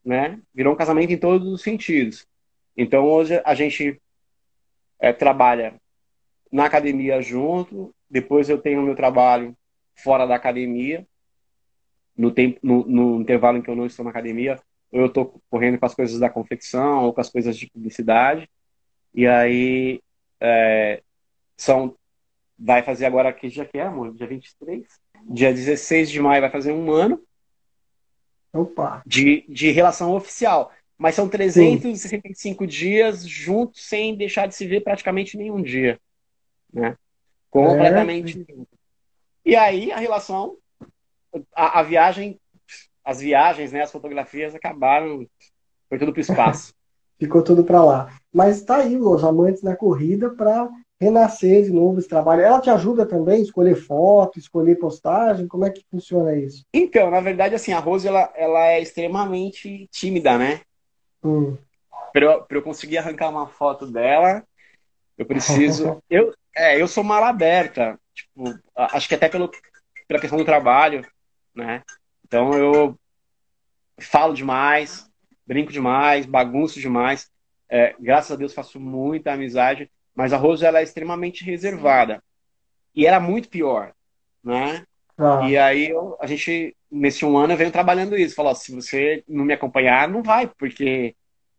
[0.09, 0.41] né?
[0.55, 2.27] Virou um casamento em todos os sentidos.
[2.75, 4.01] Então hoje a gente
[4.99, 5.75] é, trabalha
[6.51, 9.55] na academia junto, depois eu tenho meu trabalho
[9.95, 11.07] fora da academia,
[12.17, 14.59] no, tempo, no, no intervalo em que eu não estou na academia,
[14.91, 18.49] ou eu estou correndo com as coisas da confecção ou com as coisas de publicidade.
[19.15, 20.01] E aí
[20.41, 21.03] é,
[21.55, 21.95] são
[22.59, 24.15] vai fazer agora que dia que é, amor?
[24.15, 24.87] Dia 23?
[25.29, 27.23] Dia 16 de maio vai fazer um ano.
[28.53, 29.03] Opa.
[29.07, 30.73] De, de relação oficial.
[30.97, 32.69] Mas são 365 Sim.
[32.69, 35.99] dias juntos sem deixar de se ver praticamente nenhum dia.
[36.73, 36.97] Né?
[37.51, 38.45] Completamente.
[38.49, 38.55] É.
[39.45, 40.57] E aí a relação,
[41.55, 42.39] a, a viagem
[43.09, 45.27] as viagens, né, as fotografias acabaram,
[45.89, 46.75] foi tudo para o espaço.
[47.19, 48.21] Ficou tudo para lá.
[48.31, 50.69] Mas está aí os amantes da corrida para
[51.01, 52.43] renascer de novo esse trabalho.
[52.43, 55.47] Ela te ajuda também a escolher foto, escolher postagem?
[55.47, 56.65] Como é que funciona isso?
[56.75, 60.61] Então, na verdade, assim, a Rose ela, ela é extremamente tímida, né?
[61.23, 61.57] Hum.
[62.13, 64.43] Para eu, eu conseguir arrancar uma foto dela,
[65.17, 66.03] eu preciso.
[66.11, 67.99] eu, é, eu sou mala aberta.
[68.15, 69.51] Tipo, acho que até pelo,
[70.09, 71.07] pela questão do trabalho,
[71.55, 71.83] né?
[72.27, 72.99] Então eu
[74.01, 75.09] falo demais,
[75.47, 77.31] brinco demais, bagunço demais.
[77.71, 82.21] É, graças a Deus faço muita amizade, mas a Rose ela é extremamente reservada.
[82.93, 83.93] E era muito pior,
[84.43, 84.85] né?
[85.17, 85.49] Ah.
[85.49, 88.35] E aí eu, a gente, nesse um ano, eu venho trabalhando isso.
[88.35, 91.15] Falou, se você não me acompanhar, não vai, porque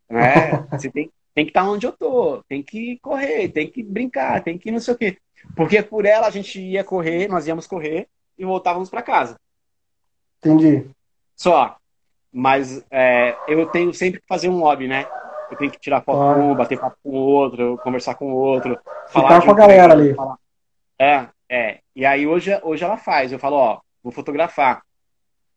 [0.09, 4.43] né, você tem, tem que estar onde eu tô, tem que correr, tem que brincar,
[4.43, 5.17] tem que não sei o quê.
[5.55, 9.39] Porque por ela a gente ia correr, nós íamos correr e voltávamos para casa.
[10.39, 10.85] Entendi.
[11.33, 11.77] Só.
[12.29, 15.07] Mas é, eu tenho sempre que fazer um hobby, né?
[15.49, 18.35] Eu tenho que tirar foto com um, bater papo com o outro, conversar com o
[18.35, 18.77] outro.
[19.07, 20.13] Falar com a galera ali.
[20.13, 20.37] Falar.
[20.99, 21.79] É, é.
[21.95, 23.31] E aí hoje, hoje ela faz.
[23.31, 24.81] Eu falo, ó, vou fotografar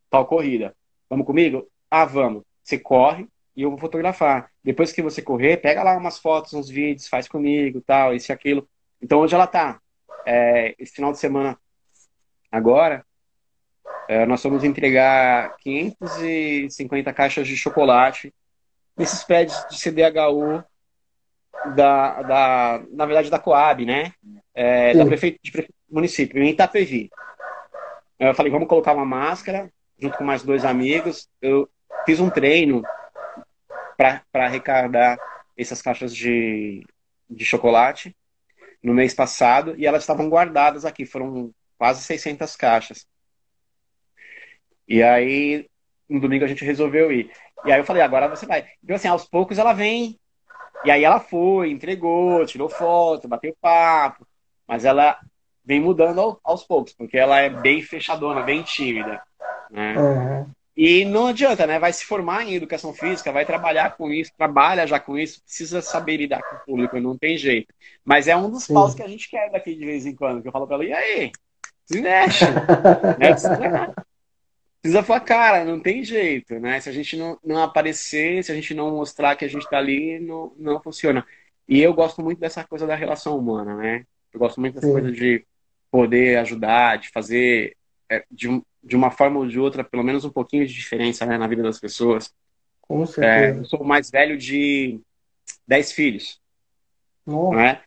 [0.09, 0.75] tal corrida.
[1.09, 1.69] Vamos comigo?
[1.91, 2.43] Ah, vamos.
[2.63, 3.27] Você corre
[3.57, 4.51] e eu vou fotografar.
[4.65, 8.35] Depois que você correr, pega lá umas fotos, uns vídeos, faz comigo, tal, isso e
[8.35, 8.67] aquilo.
[9.01, 9.81] Então hoje ela tá.
[10.25, 11.59] É, esse final de semana
[12.51, 13.05] agora,
[14.09, 18.33] é, nós vamos entregar 550 caixas de chocolate
[18.97, 20.65] nesses pads de CDHU
[21.75, 24.13] da, da na verdade, da Coab, né?
[24.55, 27.11] É, da prefeito, de prefeito do município, em Itapevi.
[28.19, 31.29] Eu falei, vamos colocar uma máscara, junto com mais dois amigos.
[31.41, 31.69] Eu
[32.05, 32.83] fiz um treino
[33.97, 35.19] para arrecadar
[35.57, 36.85] essas caixas de,
[37.29, 38.15] de chocolate
[38.83, 43.07] no mês passado e elas estavam guardadas aqui, foram quase 600 caixas.
[44.89, 45.69] E aí,
[46.13, 47.31] no domingo a gente resolveu ir.
[47.65, 48.67] E aí eu falei, agora você vai.
[48.83, 50.19] Então, assim, aos poucos ela vem.
[50.85, 54.27] E aí ela foi, entregou, tirou foto, bateu papo.
[54.67, 55.19] Mas ela
[55.65, 59.23] vem mudando aos poucos, porque ela é bem fechadona, bem tímida.
[59.71, 59.95] Né?
[59.97, 60.47] Uhum.
[60.77, 61.79] E não adianta, né?
[61.79, 65.83] Vai se formar em educação física, vai trabalhar com isso, trabalha já com isso, precisa
[65.83, 67.73] saber lidar com o público, não tem jeito.
[68.05, 68.75] Mas é um dos Sim.
[68.75, 70.85] paus que a gente quer daqui de vez em quando, que eu falo pra ela,
[70.85, 71.33] e aí?
[71.85, 72.47] Se mexe.
[73.21, 73.95] né?
[74.83, 76.81] Precisa falar, cara, não tem jeito, né?
[76.81, 79.79] Se a gente não, não aparecer, se a gente não mostrar que a gente tá
[79.79, 81.25] ali, não, não funciona.
[81.69, 84.05] E eu gosto muito dessa coisa da relação humana, né?
[84.33, 84.93] Eu gosto muito dessa Sim.
[84.93, 85.47] coisa de
[85.89, 87.77] poder ajudar, de fazer
[88.11, 88.49] é, de,
[88.83, 91.63] de uma forma ou de outra, pelo menos um pouquinho de diferença né, na vida
[91.63, 92.35] das pessoas.
[92.81, 93.59] Com certeza.
[93.59, 95.01] É, eu sou o mais velho de
[95.67, 96.41] dez filhos.
[97.25, 97.57] Nossa.
[97.57, 97.81] Né?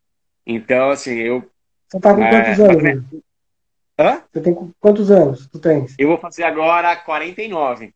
[0.46, 1.44] Então, assim, eu.
[1.90, 3.06] Você tá com é, quantos anos?
[3.98, 4.22] Hã?
[4.32, 5.96] Você tem quantos anos tu tens?
[5.98, 7.94] Eu vou fazer agora 49.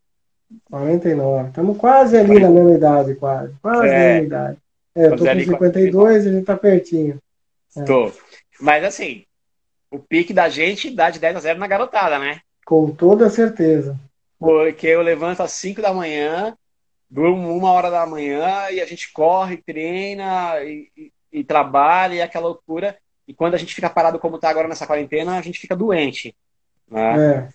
[0.65, 1.49] 49.
[1.49, 3.53] Estamos quase ali na mesma idade, quase.
[3.62, 3.91] Quase é.
[3.91, 4.57] na mesma idade.
[4.95, 7.19] É, eu tô com 52 e a gente tá pertinho.
[7.75, 8.07] Estou.
[8.07, 8.12] É.
[8.59, 9.25] Mas assim,
[9.91, 12.41] o pique da gente dá de 10 a 0 na garotada, né?
[12.65, 13.99] Com toda certeza.
[14.38, 16.55] Porque eu levanto às 5 da manhã,
[17.09, 22.21] durmo uma hora da manhã e a gente corre, treina e, e, e trabalha e
[22.21, 22.97] aquela loucura.
[23.29, 26.35] E quando a gente fica parado como está agora nessa quarentena, a gente fica doente.
[26.89, 27.31] Né?
[27.31, 27.49] É.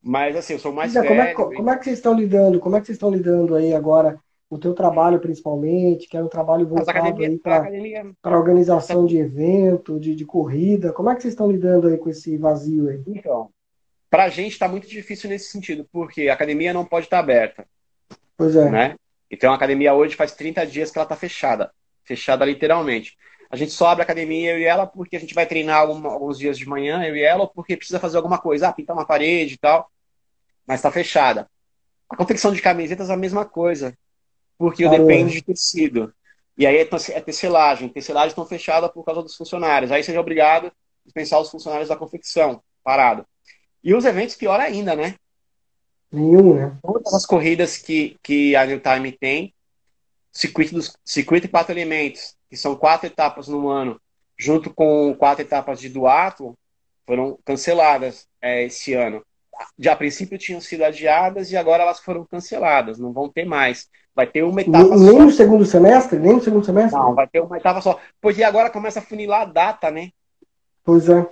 [0.00, 1.08] Mas assim, eu sou mais velho.
[1.08, 2.60] Como é, como é que vocês estão lidando?
[2.60, 4.16] Como é que vocês estão lidando aí agora
[4.48, 7.16] o teu trabalho principalmente, que é um trabalho voltado
[8.22, 10.92] para organização de evento, de, de, corrida.
[10.92, 13.02] Como é que vocês estão lidando aí com esse vazio aí?
[13.08, 13.50] Então,
[14.08, 17.24] para a gente está muito difícil nesse sentido, porque a academia não pode estar tá
[17.24, 17.66] aberta.
[18.36, 18.70] Pois é.
[18.70, 18.94] Né?
[19.28, 21.72] Então a academia hoje faz 30 dias que ela está fechada.
[22.04, 23.18] Fechada literalmente.
[23.50, 26.38] A gente só abre a academia, eu e ela, porque a gente vai treinar alguns
[26.38, 29.06] dias de manhã, eu e ela, ou porque precisa fazer alguma coisa, ah, pintar uma
[29.06, 29.90] parede e tal.
[30.66, 31.48] Mas está fechada.
[32.08, 33.96] A confecção de camisetas é a mesma coisa
[34.58, 36.12] porque eu dependo de tecido.
[36.56, 37.88] E aí é, é tecelagem.
[37.88, 39.92] Tecelagem estão fechadas por causa dos funcionários.
[39.92, 40.72] Aí seja obrigado a
[41.04, 43.26] dispensar os funcionários da confecção, parado.
[43.84, 45.14] E os eventos, pior ainda, né?
[46.10, 46.76] Nenhum, né?
[46.82, 49.54] Todas as corridas que, que a New Time tem,
[50.32, 54.00] circuito, dos, circuito e quatro elementos, que são quatro etapas no ano,
[54.38, 56.54] junto com quatro etapas de duato,
[57.06, 59.24] foram canceladas é, esse ano.
[59.78, 63.88] De a princípio tinham sido adiadas e agora elas foram canceladas, não vão ter mais.
[64.14, 65.04] Vai ter uma etapa nem, só.
[65.04, 66.18] Nem no segundo semestre?
[66.18, 66.98] Nem no segundo semestre?
[66.98, 67.98] Não, vai ter uma etapa só.
[68.20, 70.10] Porque agora começa a funilar a data, né?
[70.82, 71.26] Pois é.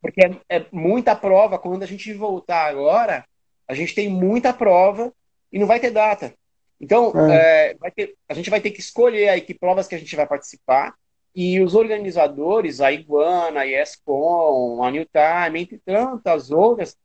[0.00, 1.58] Porque é, é muita prova.
[1.58, 3.24] Quando a gente voltar agora,
[3.68, 5.12] a gente tem muita prova
[5.52, 6.34] e não vai ter data.
[6.80, 7.76] Então, é.
[7.82, 10.26] É, ter, a gente vai ter que escolher aí que provas que a gente vai
[10.26, 10.94] participar.
[11.34, 16.96] E os organizadores, a Iguana, a ESCOM, a New Time, entre tantas outras,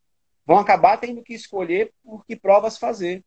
[0.46, 3.24] vão acabar tendo que escolher por que provas fazer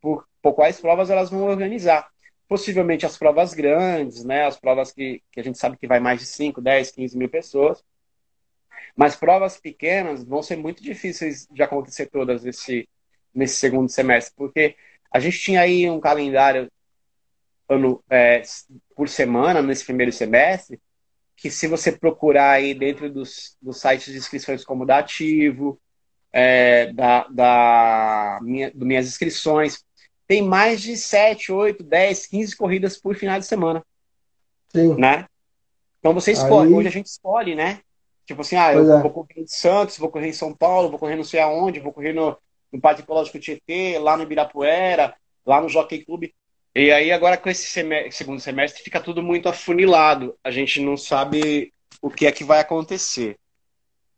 [0.00, 2.08] por, por quais provas elas vão organizar.
[2.48, 6.20] Possivelmente as provas grandes, né, as provas que, que a gente sabe que vai mais
[6.20, 7.84] de 5, 10, 15 mil pessoas.
[8.96, 12.88] Mas provas pequenas vão ser muito difíceis de acontecer todas nesse,
[13.32, 14.74] nesse segundo semestre, porque
[15.10, 16.70] a gente tinha aí um calendário
[17.68, 18.42] ano, é,
[18.94, 20.80] por semana nesse primeiro semestre,
[21.36, 25.80] que se você procurar aí dentro dos, dos sites de inscrições como da Ativo,
[26.32, 29.82] é, da, da minha, do Minhas Inscrições,
[30.26, 33.84] tem mais de 7, 8, 10, 15 corridas por final de semana.
[34.68, 34.94] Sim.
[34.94, 35.26] Né?
[35.98, 36.68] Então você escolhe.
[36.68, 36.74] Aí...
[36.74, 37.80] Hoje a gente escolhe, né?
[38.26, 39.02] Tipo assim, ah, eu é.
[39.02, 41.92] vou correr em Santos, vou correr em São Paulo, vou correr não sei aonde, vou
[41.92, 42.36] correr no,
[42.72, 46.30] no Parque Ecológico Tietê, lá no Ibirapuera, lá no Jockey Club.
[46.74, 50.36] E aí agora com esse semestre, segundo semestre fica tudo muito afunilado.
[50.44, 53.36] A gente não sabe o que é que vai acontecer.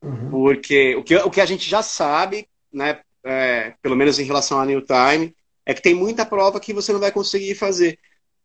[0.03, 0.31] Uhum.
[0.31, 4.61] Porque o que, o que a gente já sabe, né, é, pelo menos em relação
[4.61, 5.35] à New Time,
[5.65, 7.99] é que tem muita prova que você não vai conseguir fazer.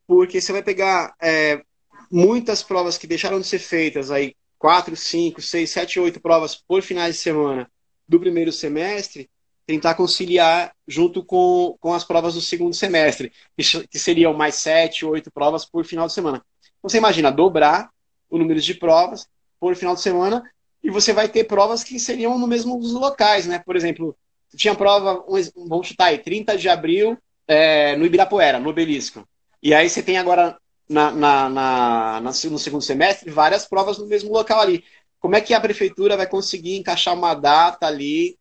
[0.06, 1.62] Porque você vai pegar é,
[2.10, 6.82] muitas provas que deixaram de ser feitas, aí quatro, cinco, seis, sete, oito provas por
[6.82, 7.70] finais de semana
[8.08, 9.30] do primeiro semestre,
[9.68, 15.30] tentar conciliar junto com, com as provas do segundo semestre, que seriam mais sete, oito
[15.30, 16.42] provas por final de semana.
[16.80, 17.90] Então, você imagina dobrar
[18.30, 19.28] o número de provas
[19.60, 20.42] por final de semana
[20.82, 23.60] e você vai ter provas que seriam no mesmo dos locais, né?
[23.60, 24.16] Por exemplo,
[24.56, 25.26] tinha prova,
[25.56, 29.28] vamos chutar aí, 30 de abril é, no Ibirapuera, no Obelisco.
[29.62, 34.32] E aí você tem agora, na, na, na, no segundo semestre, várias provas no mesmo
[34.32, 34.82] local ali.
[35.20, 38.38] Como é que a prefeitura vai conseguir encaixar uma data ali?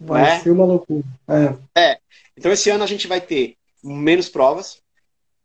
[0.00, 0.40] Vai né?
[0.40, 1.04] ser uma loucura.
[1.28, 1.80] É.
[1.80, 1.98] é.
[2.36, 4.80] Então esse ano a gente vai ter menos provas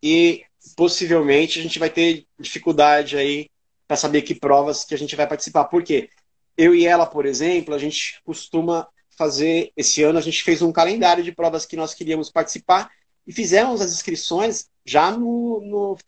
[0.02, 3.50] e possivelmente a gente vai ter dificuldade aí
[3.86, 5.64] para saber que provas que a gente vai participar.
[5.64, 6.08] Por quê?
[6.56, 10.72] Eu e ela, por exemplo, a gente costuma fazer, esse ano a gente fez um
[10.72, 12.90] calendário de provas que nós queríamos participar
[13.26, 15.98] e fizemos as inscrições já no, no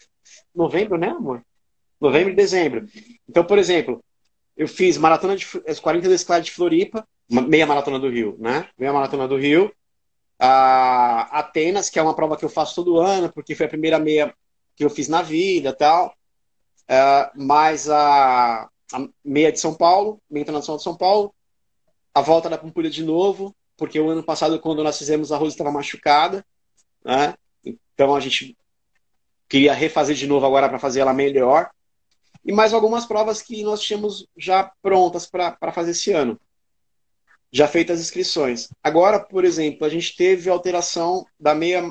[0.54, 1.42] novembro, né, amor?
[2.00, 2.86] Novembro e dezembro.
[3.28, 4.02] Então, por exemplo,
[4.56, 5.46] eu fiz maratona de
[5.80, 8.68] 42 km de Floripa, meia maratona do Rio, né?
[8.78, 9.72] Meia maratona do Rio.
[10.38, 13.98] A Atenas, que é uma prova que eu faço todo ano, porque foi a primeira
[13.98, 14.34] meia
[14.76, 16.14] que eu fiz na vida tal.
[16.88, 18.62] Uh, mais a,
[18.92, 21.34] a, meia de São Paulo, meia internacional de São Paulo.
[22.14, 25.52] A volta da Pampulha de novo, porque o ano passado, quando nós fizemos, a Rosa
[25.52, 26.44] estava machucada.
[27.04, 27.34] Né?
[27.64, 28.56] Então a gente
[29.48, 31.70] queria refazer de novo agora para fazer ela melhor.
[32.44, 36.40] E mais algumas provas que nós tínhamos já prontas para fazer esse ano.
[37.50, 38.68] Já feitas as inscrições.
[38.82, 41.90] Agora, por exemplo, a gente teve alteração da meia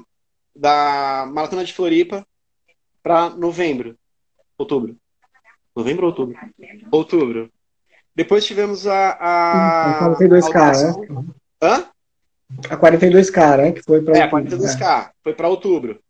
[0.56, 2.26] da Maratona de Floripa
[3.02, 3.98] para novembro,
[4.58, 4.98] outubro.
[5.76, 6.38] Novembro ou outubro?
[6.92, 7.52] Outubro.
[8.16, 9.12] Depois tivemos a.
[9.12, 11.38] A, a 42K, né?
[11.62, 11.86] Hã?
[12.70, 13.72] A 42K, né?
[13.74, 14.80] Que foi para É, a 42K.
[14.80, 15.12] Né?
[15.24, 16.02] Foi para outubro.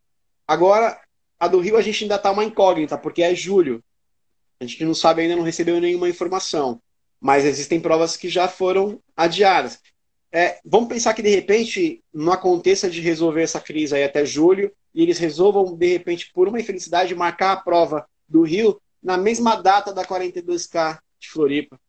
[0.47, 0.97] Agora,
[1.38, 3.83] a do Rio a gente ainda tá uma incógnita, porque é julho.
[4.60, 6.81] A gente não sabe ainda, não recebeu nenhuma informação.
[7.19, 9.80] Mas existem provas que já foram adiadas.
[10.32, 14.71] É, vamos pensar que de repente não aconteça de resolver essa crise aí até julho
[14.93, 19.56] e eles resolvam, de repente, por uma infelicidade, marcar a prova do Rio na mesma
[19.56, 21.80] data da 42K de Floripa.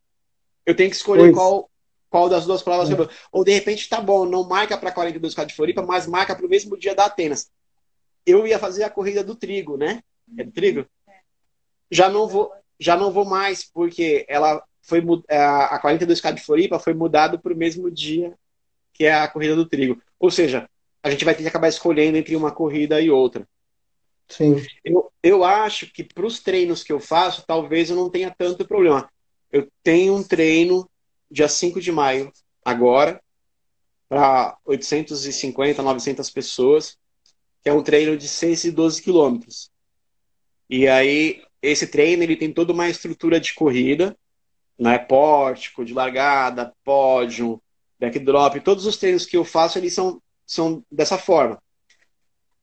[0.65, 1.69] Eu tenho que escolher qual,
[2.09, 2.91] qual das duas provas.
[2.91, 2.95] É.
[3.33, 6.49] Ou de repente, tá bom, não marca para 42K de Floripa, mas marca para o
[6.49, 7.51] mesmo dia da Atenas
[8.29, 10.03] eu ia fazer a corrida do trigo, né?
[10.37, 10.87] É do trigo?
[11.91, 16.95] Já não vou, já não vou mais, porque ela foi a 42K de Floripa foi
[16.95, 18.35] mudado para o mesmo dia
[18.93, 20.03] que é a corrida do trigo.
[20.19, 20.69] Ou seja,
[21.03, 23.47] a gente vai ter que acabar escolhendo entre uma corrida e outra.
[24.27, 24.57] Sim.
[24.85, 28.67] Eu, eu acho que para os treinos que eu faço, talvez eu não tenha tanto
[28.67, 29.09] problema.
[29.53, 30.89] Eu tenho um treino
[31.31, 32.33] dia 5 de maio,
[32.65, 33.23] agora,
[34.09, 36.99] para 850, 900 pessoas
[37.63, 39.71] que é um treino de 6 e 12 quilômetros.
[40.71, 44.17] E aí, esse treino ele tem toda uma estrutura de corrida,
[44.79, 44.99] né?
[44.99, 47.61] pórtico, de largada, pódio,
[47.99, 51.59] backdrop, todos os treinos que eu faço, eles são, são dessa forma.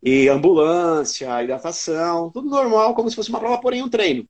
[0.01, 4.25] E ambulância, hidratação, tudo normal, como se fosse uma prova, porém um treino.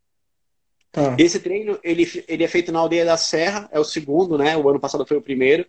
[0.92, 1.16] Tá.
[1.20, 4.56] Esse treino, ele, ele é feito na Aldeia da Serra, é o segundo, né?
[4.56, 5.66] O ano passado foi o primeiro.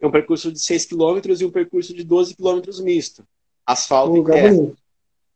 [0.00, 3.24] É um percurso de 6 km e um percurso de 12 km misto
[3.66, 4.76] asfalto um lugar bonito.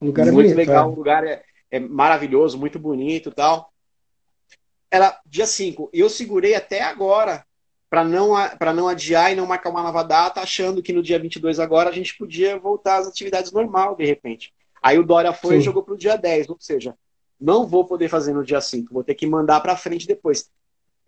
[0.00, 0.92] Um lugar muito bonito, legal, é.
[0.92, 3.72] um lugar é, é, maravilhoso, muito bonito tal.
[4.90, 5.90] Era dia 5.
[5.92, 7.44] E eu segurei até agora
[7.90, 11.18] para não, para não adiar e não marcar uma nova data, achando que no dia
[11.18, 14.52] 22 agora a gente podia voltar às atividades normal, de repente.
[14.82, 15.60] Aí o Dória foi Sim.
[15.60, 16.94] e jogou para o dia 10, ou seja,
[17.40, 20.50] não vou poder fazer no dia 5, vou ter que mandar para frente depois.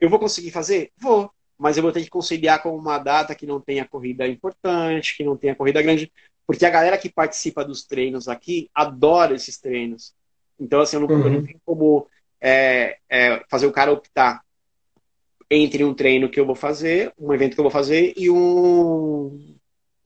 [0.01, 0.90] Eu vou conseguir fazer?
[0.97, 5.16] Vou, mas eu vou ter que conciliar com uma data que não tenha corrida importante,
[5.16, 6.11] que não tenha corrida grande,
[6.47, 10.14] porque a galera que participa dos treinos aqui adora esses treinos.
[10.59, 11.27] Então, assim, eu não, uhum.
[11.27, 12.07] eu não tenho como
[12.40, 14.42] é, é, fazer o cara optar
[15.50, 19.57] entre um treino que eu vou fazer, um evento que eu vou fazer, e um,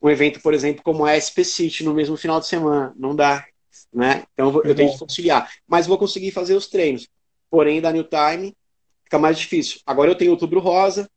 [0.01, 2.93] um evento, por exemplo, como a SP City no mesmo final de semana.
[2.97, 3.45] Não dá.
[3.93, 4.23] Né?
[4.33, 5.51] Então, eu, vou, eu tenho que conciliar.
[5.67, 7.07] Mas vou conseguir fazer os treinos.
[7.49, 8.55] Porém, da New Time
[9.03, 9.79] fica mais difícil.
[9.85, 11.09] Agora eu tenho outubro rosa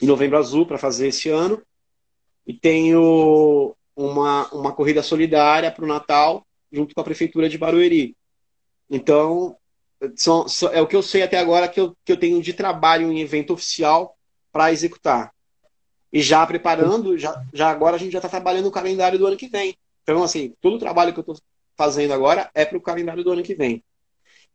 [0.00, 1.60] e novembro azul para fazer esse ano.
[2.46, 8.16] E tenho uma, uma corrida solidária para o Natal, junto com a Prefeitura de Barueri.
[8.88, 9.56] Então,
[10.14, 12.52] são, são, é o que eu sei até agora que eu, que eu tenho de
[12.52, 14.16] trabalho em evento oficial
[14.52, 15.32] para executar.
[16.12, 19.36] E já preparando, já, já agora a gente já está trabalhando o calendário do ano
[19.36, 19.76] que vem.
[20.02, 21.36] Então, assim, todo o trabalho que eu estou
[21.76, 23.82] fazendo agora é para o calendário do ano que vem.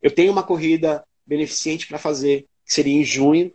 [0.01, 3.53] Eu tenho uma corrida beneficente para fazer, que seria em junho.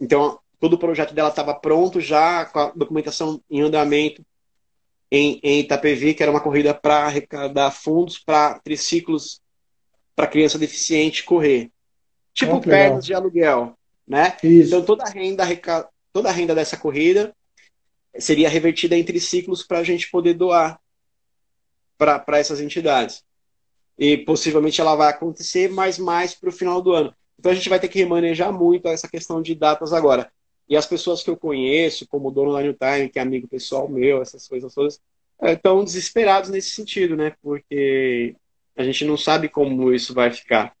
[0.00, 4.24] Então, todo o projeto dela estava pronto já, com a documentação em andamento
[5.10, 9.40] em, em Itapevi, que era uma corrida para arrecadar fundos para triciclos
[10.14, 11.70] para criança deficiente correr.
[12.32, 14.36] Tipo oh, pernas de aluguel, né?
[14.42, 14.68] Isso.
[14.68, 15.44] Então toda a renda
[16.12, 17.34] toda a renda dessa corrida
[18.18, 20.80] seria revertida em triciclos para a gente poder doar
[21.96, 23.22] para essas entidades.
[23.98, 27.14] E possivelmente ela vai acontecer, mas mais para o final do ano.
[27.38, 30.30] Então a gente vai ter que remanejar muito essa questão de datas agora.
[30.68, 33.46] E as pessoas que eu conheço, como o dono da New Time, que é amigo
[33.46, 35.00] pessoal meu, essas coisas todas,
[35.42, 37.34] estão é, desesperados nesse sentido, né?
[37.42, 38.34] Porque
[38.76, 40.72] a gente não sabe como isso vai ficar.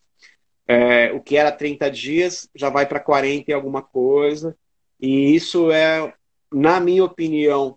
[0.66, 4.56] É, o que era 30 dias já vai para 40 e alguma coisa.
[5.00, 6.12] E isso é,
[6.52, 7.76] na minha opinião,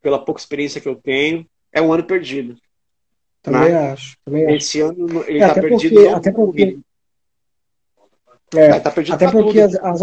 [0.00, 2.56] pela pouca experiência que eu tenho, é um ano perdido.
[3.42, 3.90] Também né?
[3.90, 4.16] acho.
[4.24, 4.92] Também Esse acho.
[4.92, 5.94] ano ele está é, perdido.
[5.94, 6.78] Porque, até porque,
[8.54, 10.00] é, tá perdido até porque as, as,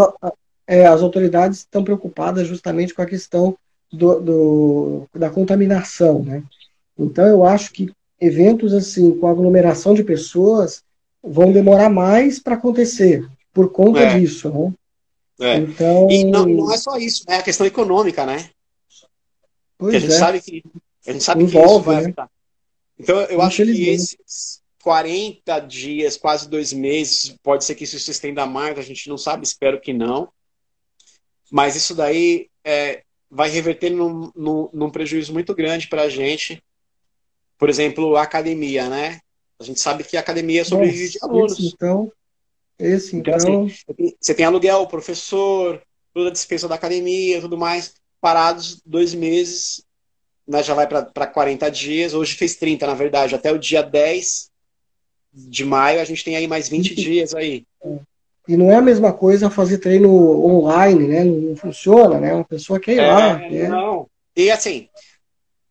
[0.67, 3.57] é, as autoridades estão preocupadas justamente com a questão
[3.91, 6.43] do, do, da contaminação, né?
[6.97, 10.83] Então eu acho que eventos assim com aglomeração de pessoas
[11.23, 14.19] vão demorar mais para acontecer, por conta é.
[14.19, 14.73] disso, né?
[15.41, 15.55] É.
[15.57, 16.09] Então...
[16.09, 17.35] E não, não, é só isso, né?
[17.35, 18.49] É a questão econômica, né?
[19.77, 20.17] Pois a gente é.
[20.17, 20.63] sabe que
[21.07, 22.01] a gente sabe Envolve, que isso vai né?
[22.01, 22.29] afetar.
[22.99, 28.11] Então eu acho que esses 40 dias, quase dois meses, pode ser que isso se
[28.11, 30.29] estenda mais, a gente não sabe, espero que não.
[31.49, 36.61] Mas isso daí é, vai reverter num, num, num prejuízo muito grande para a gente.
[37.59, 39.19] Por exemplo, a academia, né?
[39.59, 41.59] A gente sabe que a academia sobrevive de alunos.
[41.59, 42.11] Esse, então,
[42.79, 43.33] esse, então...
[43.37, 45.81] então assim, você tem aluguel, professor,
[46.13, 49.83] toda a despesa da academia, tudo mais, parados dois meses,
[50.47, 52.13] né, já vai para 40 dias.
[52.13, 54.49] Hoje fez 30, na verdade, até o dia 10
[55.31, 57.65] de maio a gente tem aí mais 20 dias aí.
[58.47, 60.09] E não é a mesma coisa fazer treino
[60.43, 61.23] online, né?
[61.23, 62.33] Não funciona, né?
[62.33, 63.37] Uma pessoa quer ir é, lá.
[63.37, 63.67] Né?
[63.67, 64.07] Não.
[64.35, 64.89] E assim,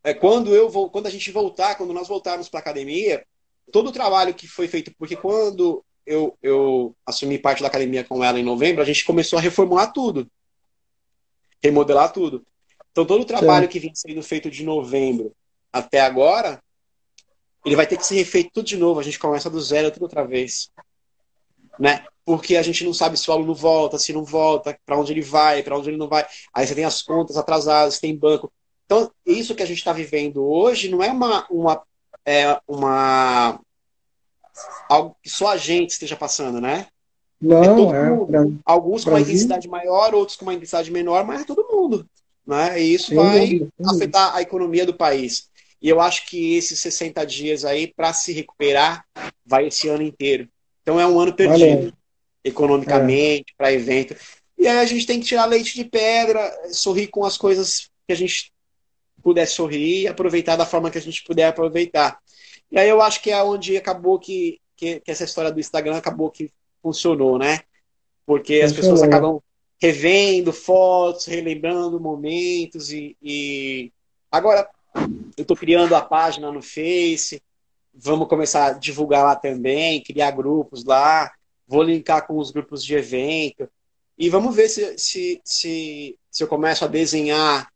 [0.09, 3.27] é, quando eu vou, quando a gente voltar, quando nós voltarmos para academia,
[3.71, 8.25] todo o trabalho que foi feito, porque quando eu, eu assumi parte da academia com
[8.25, 10.27] ela em novembro, a gente começou a reformular tudo,
[11.63, 12.43] remodelar tudo.
[12.91, 13.71] Então todo o trabalho Sim.
[13.71, 15.33] que vinha sendo feito de novembro
[15.71, 16.63] até agora,
[17.63, 19.01] ele vai ter que ser refeito tudo de novo.
[19.01, 20.71] A gente começa do zero tudo outra vez,
[21.79, 22.07] né?
[22.25, 25.21] Porque a gente não sabe se o aluno volta, se não volta, para onde ele
[25.21, 26.27] vai, para onde ele não vai.
[26.55, 28.51] Aí você tem as contas atrasadas, tem banco.
[28.89, 31.83] Então isso que a gente está vivendo hoje não é uma uma
[32.25, 33.61] é uma
[34.89, 36.87] algo que só a gente esteja passando, né?
[37.41, 41.43] Não, é, é pra, Alguns com uma intensidade maior, outros com uma intensidade menor, mas
[41.43, 42.09] é todo mundo.
[42.47, 42.81] Né?
[42.81, 43.71] E isso sim, vai sim.
[43.87, 45.51] afetar a economia do país.
[45.81, 49.05] E eu acho que esses 60 dias aí, para se recuperar,
[49.47, 50.49] vai esse ano inteiro.
[50.83, 51.93] Então é um ano perdido, Valeu.
[52.43, 53.55] economicamente, é.
[53.57, 54.17] para evento.
[54.57, 58.13] E aí a gente tem que tirar leite de pedra, sorrir com as coisas que
[58.13, 58.51] a gente
[59.29, 62.19] puder sorrir e aproveitar da forma que a gente puder aproveitar.
[62.73, 65.99] E aí eu acho que é onde acabou que, que, que essa história do Instagram
[65.99, 66.51] acabou que
[66.83, 67.61] funcionou, né?
[68.25, 69.43] Porque as pessoas acabam
[69.79, 73.93] revendo fotos, relembrando momentos e, e...
[74.33, 74.67] agora
[75.37, 77.43] eu estou criando a página no Face,
[77.93, 81.31] vamos começar a divulgar lá também, criar grupos lá,
[81.67, 83.69] vou linkar com os grupos de evento
[84.17, 87.69] e vamos ver se, se, se, se eu começo a desenhar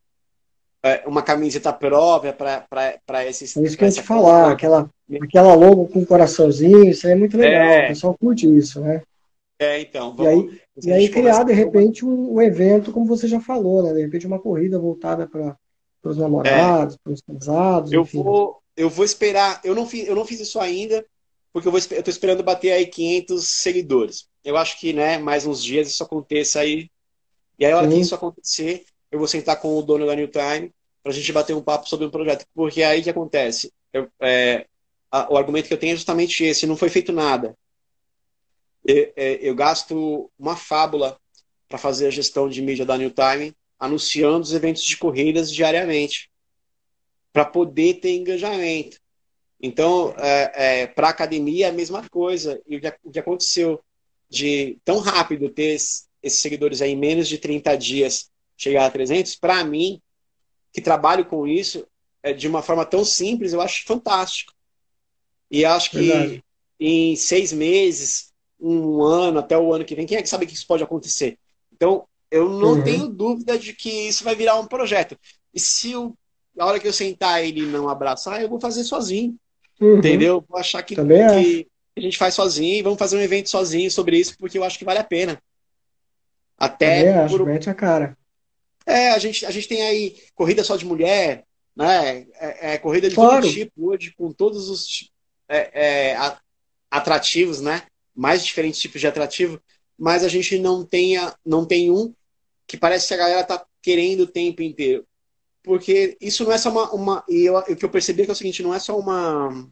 [1.06, 3.56] uma camiseta própria para esses.
[3.56, 4.90] É isso que eu ia te falar, aquela,
[5.22, 7.84] aquela logo com coraçãozinho, isso aí é muito legal, é...
[7.84, 9.02] o pessoal curte isso, né?
[9.62, 10.14] É, então.
[10.16, 10.52] Vamos,
[10.82, 13.92] e aí, e aí criar, de repente, um, um, evento, como você já falou, né?
[13.92, 15.56] De repente, uma corrida voltada para
[16.02, 16.98] os namorados, é.
[17.02, 17.92] para os casados.
[17.92, 19.60] Eu vou, eu vou esperar.
[19.62, 21.04] Eu não fiz, eu não fiz isso ainda,
[21.52, 24.26] porque eu vou, eu tô esperando bater aí 500 seguidores.
[24.44, 26.90] Eu acho que, né, mais uns dias isso aconteça aí.
[27.56, 27.94] E aí, a hora Sim.
[27.94, 31.32] que isso acontecer, eu vou sentar com o dono da New Time para a gente
[31.32, 32.46] bater um papo sobre o projeto.
[32.54, 33.70] Porque aí que acontece?
[33.92, 34.66] Eu, é,
[35.10, 37.56] a, o argumento que eu tenho é justamente esse: não foi feito nada.
[38.84, 41.18] Eu, é, eu gasto uma fábula
[41.68, 46.30] para fazer a gestão de mídia da New Time, anunciando os eventos de corridas diariamente,
[47.32, 48.98] para poder ter engajamento.
[49.60, 52.60] Então, é, é, para a academia é a mesma coisa.
[52.66, 53.80] E o que, o que aconteceu
[54.28, 58.31] de tão rápido ter esses seguidores aí em menos de 30 dias
[58.62, 60.00] chegar a 300, para mim,
[60.72, 61.86] que trabalho com isso,
[62.22, 64.52] é, de uma forma tão simples, eu acho fantástico.
[65.50, 66.44] E acho que Verdade.
[66.78, 70.54] em seis meses, um ano, até o ano que vem, quem é que sabe que
[70.54, 71.36] isso pode acontecer?
[71.72, 72.84] Então, eu não uhum.
[72.84, 75.18] tenho dúvida de que isso vai virar um projeto.
[75.52, 76.16] E se eu,
[76.56, 79.36] a hora que eu sentar ele não abraçar, eu vou fazer sozinho.
[79.80, 79.98] Uhum.
[79.98, 80.44] Entendeu?
[80.48, 84.18] Vou achar que, que a gente faz sozinho e vamos fazer um evento sozinho sobre
[84.18, 85.42] isso, porque eu acho que vale a pena.
[86.56, 87.50] Até Também por...
[87.50, 88.16] acho, a cara.
[88.86, 92.26] É, a gente, a gente tem aí corrida só de mulher, né?
[92.34, 93.42] É, é corrida de claro.
[93.42, 95.10] todo tipo hoje, com todos os
[95.48, 96.16] é, é,
[96.90, 97.82] atrativos, né?
[98.14, 99.60] Mais diferentes tipos de atrativo,
[99.98, 102.14] mas a gente não tem, não tem um
[102.66, 105.06] que parece que a galera tá querendo o tempo inteiro.
[105.62, 106.92] Porque isso não é só uma.
[106.92, 108.98] uma e eu, o que eu percebi é, que é o seguinte: não é só
[108.98, 109.68] uma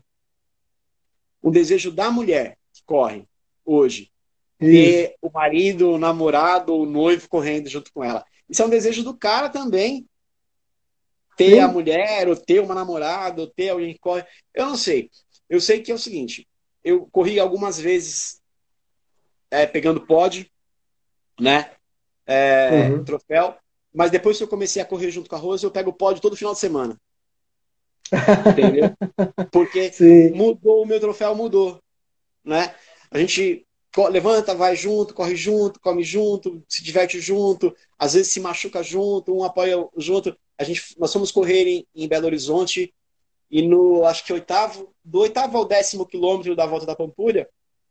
[1.43, 3.25] um desejo da mulher que corre
[3.65, 4.11] hoje.
[4.59, 8.25] Ter o marido, o namorado, o noivo correndo junto com ela.
[8.51, 10.07] Isso é um desejo do cara também.
[11.37, 11.61] Ter Sim.
[11.61, 14.25] a mulher, ou ter uma namorada, ou ter alguém que corre.
[14.53, 15.11] Eu não sei.
[15.49, 16.47] Eu sei que é o seguinte:
[16.85, 18.41] eu corri algumas vezes
[19.51, 20.51] é, pegando pod,
[21.41, 21.71] né?
[22.27, 23.05] É, uhum.
[23.05, 23.57] Troféu.
[23.93, 26.21] Mas depois que eu comecei a correr junto com a Rose, eu pego o pod
[26.21, 27.01] todo final de semana.
[28.51, 28.95] Entendeu?
[29.51, 30.31] Porque Sim.
[30.31, 31.81] mudou o meu troféu, mudou.
[32.45, 32.75] Né?
[33.11, 33.67] A gente
[34.11, 39.37] levanta, vai junto, corre junto, come junto, se diverte junto, às vezes se machuca junto,
[39.37, 40.37] um apoia junto.
[40.57, 42.95] A gente, nós fomos correr em, em Belo Horizonte
[43.51, 47.49] e no, acho que oitavo, do oitavo ao décimo quilômetro da volta da Pampulha,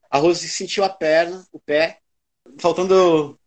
[0.10, 2.00] a Rose sentiu a perna, o pé,
[2.58, 3.38] faltando.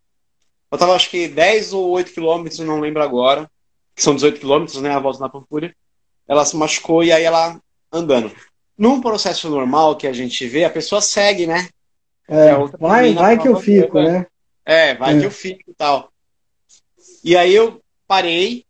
[0.70, 3.50] Faltava acho que 10 ou 8 quilômetros, não lembro agora.
[3.94, 4.90] Que são 18 quilômetros, né?
[4.90, 5.74] A volta na Pampulha.
[6.26, 8.34] Ela se machucou e aí ela andando.
[8.78, 11.68] Num processo normal que a gente vê, a pessoa segue, né?
[12.29, 14.27] É, vai, vai que eu fico, né?
[14.64, 15.20] É, vai é.
[15.20, 16.11] que eu fico e tal.
[17.25, 18.64] E aí eu parei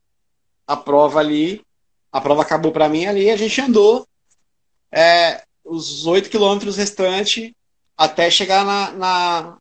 [0.67, 1.63] a prova ali,
[2.11, 4.07] a prova acabou para mim ali, a gente andou
[4.91, 7.53] é, os oito quilômetros restantes
[7.97, 9.57] até chegar na, na,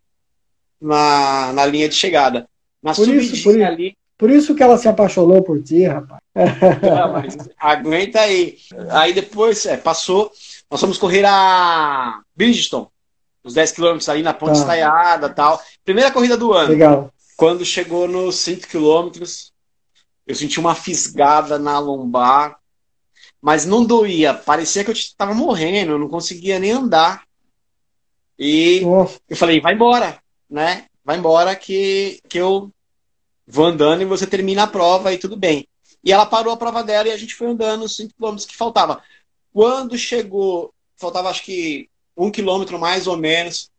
[0.82, 2.48] na, na, linha de chegada.
[2.82, 3.96] Na por isso, por, ali.
[4.18, 6.22] Por isso que ela se apaixonou por ti, rapaz.
[6.36, 8.58] Não, mas aguenta aí.
[8.90, 10.32] Aí depois, é, passou,
[10.70, 12.88] nós fomos correr a Bridgestone,
[13.44, 14.60] os 10 quilômetros ali na ponte tá.
[14.60, 15.62] estaiada tal.
[15.84, 16.70] Primeira corrida do ano.
[16.70, 17.14] Legal.
[17.36, 19.52] Quando chegou nos 5 quilômetros,
[20.28, 22.58] eu senti uma fisgada na lombar,
[23.42, 24.34] mas não doía.
[24.34, 27.24] Parecia que eu estava morrendo, eu não conseguia nem andar.
[28.38, 29.20] E Nossa.
[29.28, 30.20] eu falei, vai embora,
[30.50, 30.86] né?
[31.04, 32.72] Vai embora que, que eu
[33.48, 35.68] vou andando e você termina a prova e tudo bem.
[36.04, 38.56] E ela parou a prova dela e a gente foi andando os 5 quilômetros que
[38.56, 39.02] faltava.
[39.54, 41.90] Quando chegou, faltava acho que
[42.26, 43.72] um quilômetro mais ou menos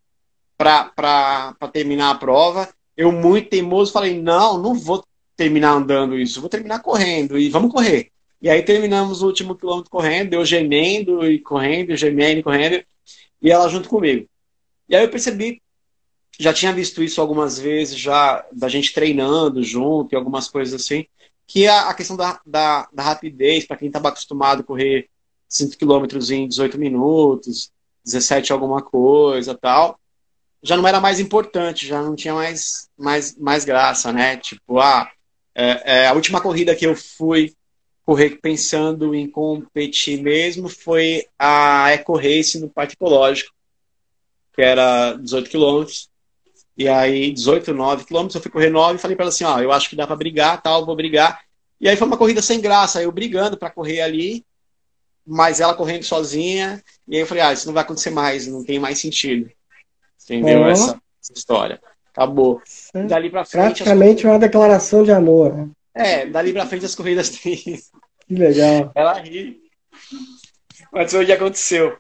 [0.57, 5.05] para terminar a prova, eu muito teimoso falei, não, não vou
[5.37, 8.11] terminar andando isso, vou terminar correndo e vamos correr.
[8.41, 12.85] E aí terminamos o último quilômetro correndo, eu gemendo e correndo, gemendo e correndo,
[13.41, 14.29] e ela junto comigo.
[14.89, 15.63] E aí eu percebi,
[16.39, 21.07] já tinha visto isso algumas vezes, já da gente treinando junto e algumas coisas assim,
[21.47, 25.09] que a, a questão da, da, da rapidez, para quem estava acostumado a correr
[25.49, 27.71] 5 quilômetros em 18 minutos,
[28.05, 29.99] 17 alguma coisa tal,
[30.63, 34.37] já não era mais importante, já não tinha mais, mais, mais graça, né?
[34.37, 35.11] Tipo, ah,
[35.55, 37.53] é, é, a última corrida que eu fui
[38.05, 43.53] correr pensando em competir mesmo foi a Eco Race no Parque Ecológico,
[44.55, 46.11] que era 18 quilômetros.
[46.77, 49.61] E aí, 18, 9 quilômetros, eu fui correr 9 e falei para ela assim, ó,
[49.61, 51.41] eu acho que dá para brigar, tal, vou brigar.
[51.81, 54.45] E aí foi uma corrida sem graça, eu brigando para correr ali,
[55.27, 56.83] mas ela correndo sozinha.
[57.09, 59.51] E aí eu falei, ah, isso não vai acontecer mais, não tem mais sentido.
[60.25, 60.67] Entendeu?
[60.67, 61.81] Essa, essa, história.
[62.13, 62.61] Acabou.
[62.95, 63.65] É dali pra frente.
[63.65, 65.55] Praticamente uma declaração de amor.
[65.55, 65.69] Né?
[65.95, 67.81] É, dali pra frente as corridas têm.
[68.27, 68.93] Que legal.
[68.95, 69.61] Ela ri.
[70.93, 71.97] Mas foi o que aconteceu.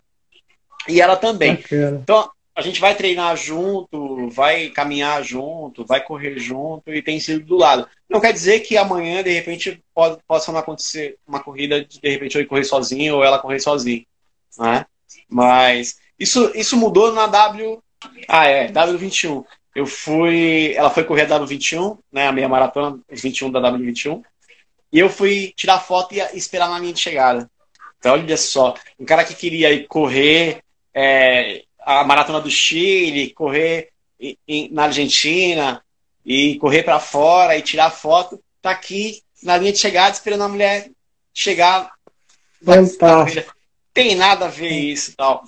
[0.88, 1.56] E ela também.
[1.56, 2.00] Bacana.
[2.02, 7.44] Então, a gente vai treinar junto, vai caminhar junto, vai correr junto e tem sido
[7.44, 7.88] do lado.
[8.08, 12.08] Não quer dizer que amanhã, de repente, pode, possa não acontecer uma corrida de, de
[12.10, 14.04] repente, eu correr sozinho ou ela correr sozinha.
[14.58, 14.84] Né?
[15.28, 17.82] Mas isso, isso mudou na W
[18.28, 19.44] ah, é, W21.
[19.74, 20.74] Eu fui.
[20.74, 22.26] Ela foi correr a W21, né?
[22.26, 24.22] A meia maratona, os 21 da W21.
[24.92, 27.50] E eu fui tirar foto e esperar na linha de chegada.
[27.98, 33.90] Então, olha só, um cara que queria correr é, a maratona do Chile, correr
[34.46, 35.82] em, na Argentina,
[36.24, 40.48] e correr para fora e tirar foto, tá aqui na linha de chegada esperando a
[40.48, 40.90] mulher
[41.34, 41.90] chegar.
[42.64, 43.54] Fantástico.
[43.92, 45.44] Tem nada a ver isso tal.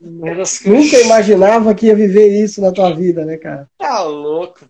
[0.00, 3.68] Nunca imaginava que ia viver isso na tua vida, né, cara?
[3.76, 4.68] Tá louco.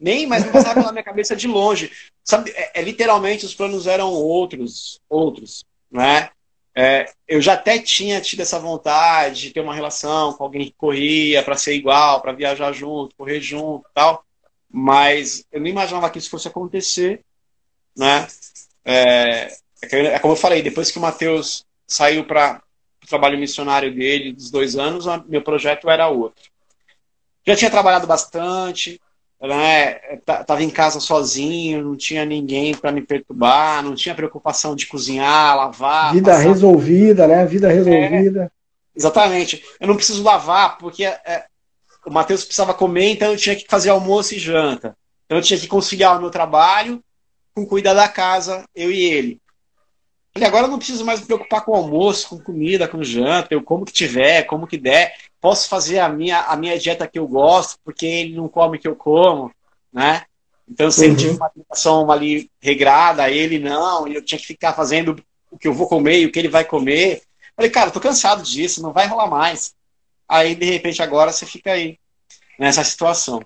[0.00, 1.90] Nem, mas não passava pela minha cabeça de longe.
[2.24, 6.30] Sabe, é, é, literalmente os planos eram outros, outros, né?
[6.76, 10.74] É, eu já até tinha tido essa vontade de ter uma relação com alguém que
[10.76, 14.24] corria para ser igual, para viajar junto, correr junto, tal.
[14.68, 17.24] Mas eu não imaginava que isso fosse acontecer,
[17.96, 18.26] né?
[18.84, 22.60] É, é, é como eu falei, depois que o Matheus saiu para
[23.02, 26.50] o trabalho missionário dele, dos dois anos, meu projeto era outro.
[27.46, 29.00] Já tinha trabalhado bastante,
[29.40, 29.94] né?
[30.46, 35.56] Tava em casa sozinho, não tinha ninguém para me perturbar, não tinha preocupação de cozinhar,
[35.56, 36.12] lavar.
[36.14, 36.48] Vida passar...
[36.48, 37.44] resolvida, né?
[37.46, 38.44] Vida resolvida.
[38.44, 38.50] É,
[38.96, 39.62] exatamente.
[39.80, 41.44] Eu não preciso lavar porque é,
[42.06, 44.96] o Matheus precisava comer, então eu tinha que fazer almoço e janta.
[45.26, 47.02] Então eu tinha que conciliar o meu trabalho
[47.54, 49.40] com cuidar da casa, eu e ele.
[50.36, 53.62] E agora eu não preciso mais me preocupar com almoço, com comida, com janta, eu
[53.62, 55.14] como que tiver, como que der.
[55.44, 58.80] Posso fazer a minha, a minha dieta que eu gosto, porque ele não come o
[58.80, 59.52] que eu como,
[59.92, 60.22] né?
[60.66, 61.06] Então, se uhum.
[61.08, 65.58] ele tive uma alimentação ali regrada, ele não, e eu tinha que ficar fazendo o
[65.58, 67.20] que eu vou comer e o que ele vai comer.
[67.54, 69.74] Falei, cara, tô cansado disso, não vai rolar mais.
[70.26, 71.98] Aí, de repente, agora você fica aí,
[72.58, 73.42] nessa situação.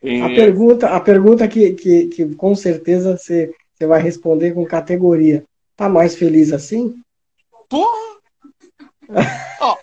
[0.00, 0.22] E...
[0.22, 5.42] A pergunta, a pergunta que, que, que com certeza você, você vai responder com categoria.
[5.76, 7.02] Tá mais feliz assim?
[7.68, 8.09] Porra!
[9.60, 9.76] Oh.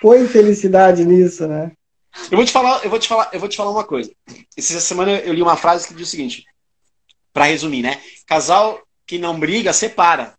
[0.00, 1.72] Põe felicidade nisso, né?
[2.30, 4.10] Eu vou te falar, eu vou te falar, eu vou te falar uma coisa.
[4.56, 6.44] Essa semana eu li uma frase que diz o seguinte,
[7.32, 8.00] para resumir, né?
[8.26, 10.34] Casal que não briga separa,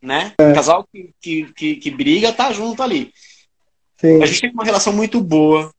[0.00, 0.34] né?
[0.38, 0.52] É.
[0.52, 3.12] Casal que, que, que, que, briga tá junto ali.
[3.96, 4.22] Sim.
[4.22, 5.72] A gente tem uma relação muito boa.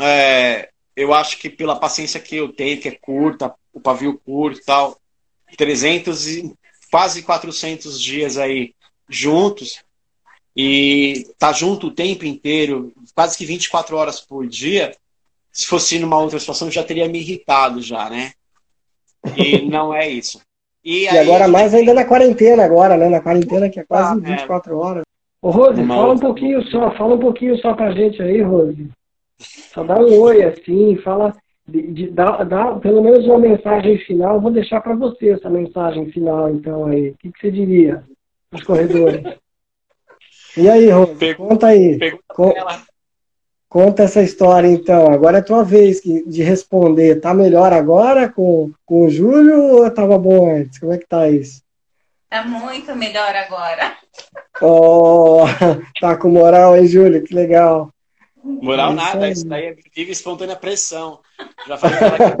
[0.00, 4.60] É, eu acho que pela paciência que eu tenho, que é curta, o pavio curto
[4.60, 4.98] e tal,
[5.56, 6.54] 300 e
[6.90, 8.74] quase 400 dias aí
[9.08, 9.82] juntos
[10.56, 14.94] e tá junto o tempo inteiro, quase que 24 horas por dia,
[15.50, 18.32] se fosse numa outra situação já teria me irritado já, né?
[19.36, 20.40] E não é isso.
[20.84, 23.08] E, e aí, agora mais ainda na quarentena agora, né?
[23.08, 24.76] Na quarentena que é quase ah, 24 é.
[24.76, 25.04] horas.
[25.40, 26.26] Ô Rose, uma fala outra...
[26.26, 28.90] um pouquinho só, fala um pouquinho só pra gente aí, Rose.
[29.38, 31.34] Só dá um oi assim, fala
[31.66, 34.40] de, de, dá, dá pelo menos uma mensagem final.
[34.40, 37.10] Vou deixar para você essa mensagem final, então aí.
[37.10, 38.04] O que, que você diria
[38.56, 39.22] os corredores?
[40.56, 41.98] E aí, Rô, conta aí.
[43.68, 45.12] conta essa história, então.
[45.12, 47.20] Agora é tua vez de responder.
[47.20, 50.78] Tá melhor agora com, com o Júlio ou tava bom antes?
[50.78, 51.62] Como é que tá isso?
[52.30, 53.96] Tá muito melhor agora.
[54.60, 55.44] Oh,
[56.00, 57.22] tá com moral, hein, Júlio?
[57.24, 57.90] Que legal.
[58.44, 61.20] Moral é nada, isso daí é vive espontânea pressão.
[61.66, 62.36] Já falei para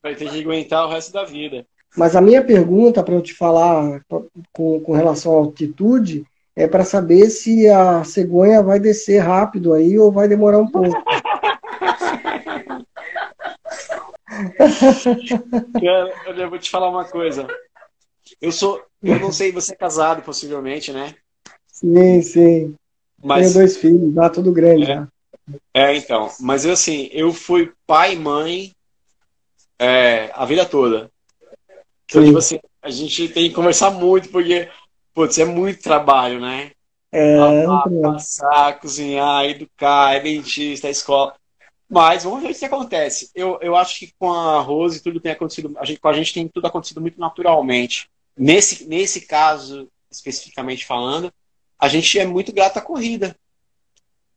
[0.00, 1.66] para ter que aguentar o resto da vida.
[1.96, 4.00] Mas a minha pergunta para eu te falar
[4.52, 6.24] com, com relação à altitude
[6.54, 10.90] é para saber se a cegonha vai descer rápido aí ou vai demorar um pouco.
[16.36, 17.46] eu vou te falar uma coisa.
[18.40, 21.14] Eu sou, eu não sei, você é casado possivelmente, né?
[21.66, 22.74] Sim, sim.
[23.22, 24.90] Mas, Tenho dois filhos, já tudo grande.
[24.90, 25.06] É,
[25.74, 26.30] é, então.
[26.40, 28.72] Mas eu assim, eu fui pai e mãe
[29.78, 31.10] é, a vida toda.
[32.10, 34.68] Então, tipo assim, a gente tem que conversar muito, porque,
[35.14, 36.72] putz, é muito trabalho, né?
[37.12, 41.34] É, Lavar, passar, cozinhar, educar, é dentista, é escola.
[41.88, 43.30] Mas vamos ver o que acontece.
[43.34, 46.34] Eu, eu acho que com a Rose tudo tem acontecido, a gente, com a gente
[46.34, 48.08] tem tudo acontecido muito naturalmente.
[48.36, 51.32] Nesse, nesse caso, especificamente falando,
[51.78, 53.36] a gente é muito grato à corrida.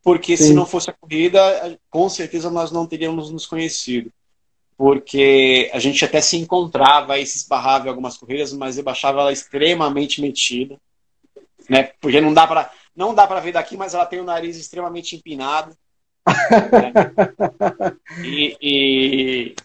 [0.03, 0.47] Porque Sim.
[0.47, 4.11] se não fosse a corrida, com certeza nós não teríamos nos conhecido.
[4.77, 9.21] Porque a gente até se encontrava e se esbarrava em algumas corridas, mas eu achava
[9.21, 10.79] ela extremamente metida.
[11.69, 11.91] Né?
[11.99, 15.15] Porque não dá para não dá para ver daqui, mas ela tem o nariz extremamente
[15.15, 15.75] empinado.
[16.27, 16.93] né?
[18.23, 19.55] e, e,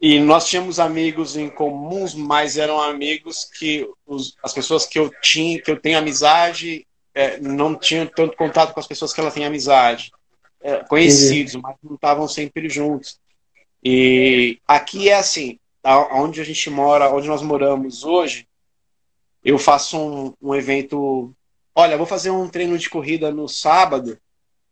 [0.00, 5.10] e, nós tínhamos amigos em comuns, mas eram amigos que os, as pessoas que eu
[5.22, 9.30] tinha, que eu tenho amizade, é, não tinham tanto contato com as pessoas que ela
[9.30, 10.12] tem amizade.
[10.60, 11.62] É, conhecidos, Entendi.
[11.62, 13.18] mas não estavam sempre juntos.
[13.88, 15.60] E aqui é assim,
[16.10, 18.48] onde a gente mora, onde nós moramos hoje,
[19.44, 21.32] eu faço um, um evento.
[21.72, 24.18] Olha, vou fazer um treino de corrida no sábado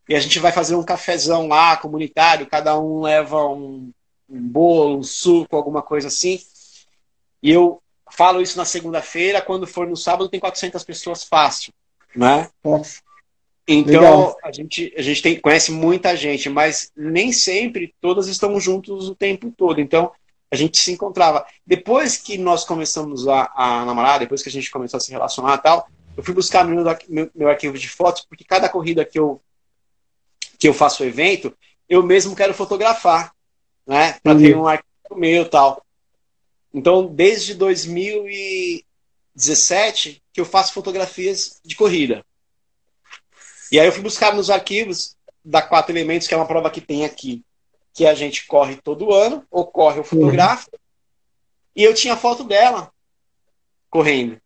[0.08, 3.92] e a gente vai fazer um cafezão lá, comunitário, cada um leva um,
[4.28, 6.40] um bolo, um suco, alguma coisa assim.
[7.40, 11.72] E eu falo isso na segunda-feira, quando for no sábado tem 400 pessoas fácil,
[12.16, 12.50] né?
[12.64, 13.00] Nossa.
[13.66, 19.08] Então, a gente, a gente tem, conhece muita gente, mas nem sempre todas estão juntos
[19.08, 19.80] o tempo todo.
[19.80, 20.12] Então,
[20.50, 21.46] a gente se encontrava.
[21.66, 25.54] Depois que nós começamos a, a namorar, depois que a gente começou a se relacionar
[25.54, 29.18] e tal, eu fui buscar meu, meu, meu arquivo de fotos, porque cada corrida que
[29.18, 29.40] eu,
[30.58, 31.52] que eu faço o evento,
[31.88, 33.32] eu mesmo quero fotografar,
[33.86, 34.18] né?
[34.22, 35.84] Para ter um arquivo meu e tal.
[36.72, 42.24] Então, desde 2017 que eu faço fotografias de corrida.
[43.70, 46.80] E aí eu fui buscar nos arquivos da Quatro Elementos, que é uma prova que
[46.80, 47.44] tem aqui,
[47.92, 50.80] que a gente corre todo ano, ocorre o fotográfico, uhum.
[51.76, 52.90] e eu tinha foto dela
[53.90, 54.40] correndo.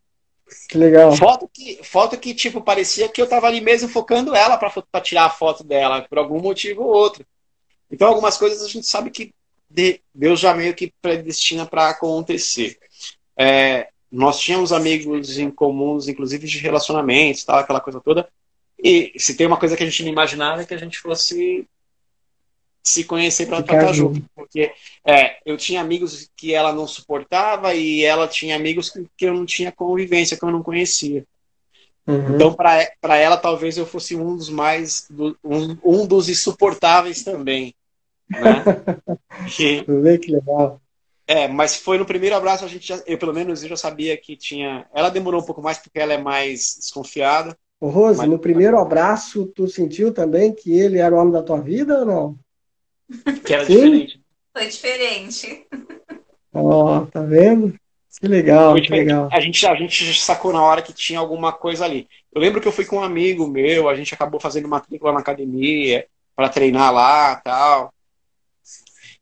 [0.68, 1.14] Que legal.
[1.14, 5.26] Foto que, foto que tipo, parecia que eu tava ali mesmo focando ela para tirar
[5.26, 7.24] a foto dela, por algum motivo ou outro.
[7.90, 9.34] Então, algumas coisas a gente sabe que
[10.14, 12.78] Deus já meio que predestina para acontecer.
[13.36, 18.28] É, nós tínhamos amigos em comuns, inclusive de relacionamentos, tal, aquela coisa toda.
[18.82, 21.66] E se tem uma coisa que a gente não imaginava é que a gente fosse
[22.82, 24.22] se conhecer para estar junto.
[24.34, 24.72] Porque
[25.04, 29.34] é, eu tinha amigos que ela não suportava e ela tinha amigos que, que eu
[29.34, 31.24] não tinha convivência, que eu não conhecia.
[32.06, 32.34] Uhum.
[32.34, 35.08] Então, para ela, talvez eu fosse um dos mais.
[35.44, 37.74] Um, um dos insuportáveis também.
[38.30, 38.64] Né?
[39.54, 40.80] que, Vê que legal.
[41.26, 44.16] É, mas foi no primeiro abraço, a gente já, eu pelo menos eu já sabia
[44.16, 44.86] que tinha.
[44.94, 47.54] Ela demorou um pouco mais porque ela é mais desconfiada.
[47.80, 48.28] Ô, Rose, Mas...
[48.28, 52.06] no primeiro abraço, tu sentiu também que ele era o homem da tua vida ou
[52.06, 52.38] não?
[53.44, 53.74] Que era Sim?
[53.74, 54.20] diferente.
[54.52, 55.66] Foi diferente.
[56.52, 57.78] Ó, oh, tá vendo?
[58.20, 59.28] Que legal, que legal.
[59.30, 62.08] A gente, a gente sacou na hora que tinha alguma coisa ali.
[62.34, 65.20] Eu lembro que eu fui com um amigo meu, a gente acabou fazendo matrícula na
[65.20, 66.04] academia
[66.34, 67.92] para treinar lá tal.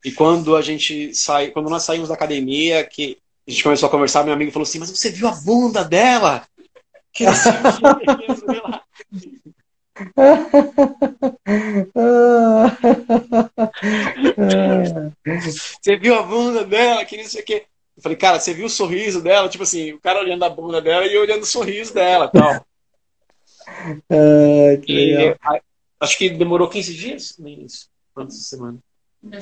[0.03, 3.91] E quando a gente sai, quando nós saímos da academia, que a gente começou a
[3.91, 6.47] conversar, meu amigo falou assim: Mas você viu a bunda dela?
[15.81, 17.67] Você viu a bunda dela, que não sei o quê.
[17.97, 19.49] Eu falei, cara, você viu o sorriso dela?
[19.49, 22.67] Tipo assim, o cara olhando a bunda dela e eu olhando o sorriso dela tal.
[24.11, 25.37] Ah, que e,
[25.99, 27.37] acho que demorou 15 dias?
[27.39, 27.89] Nem isso.
[28.15, 28.81] Quantas semanas?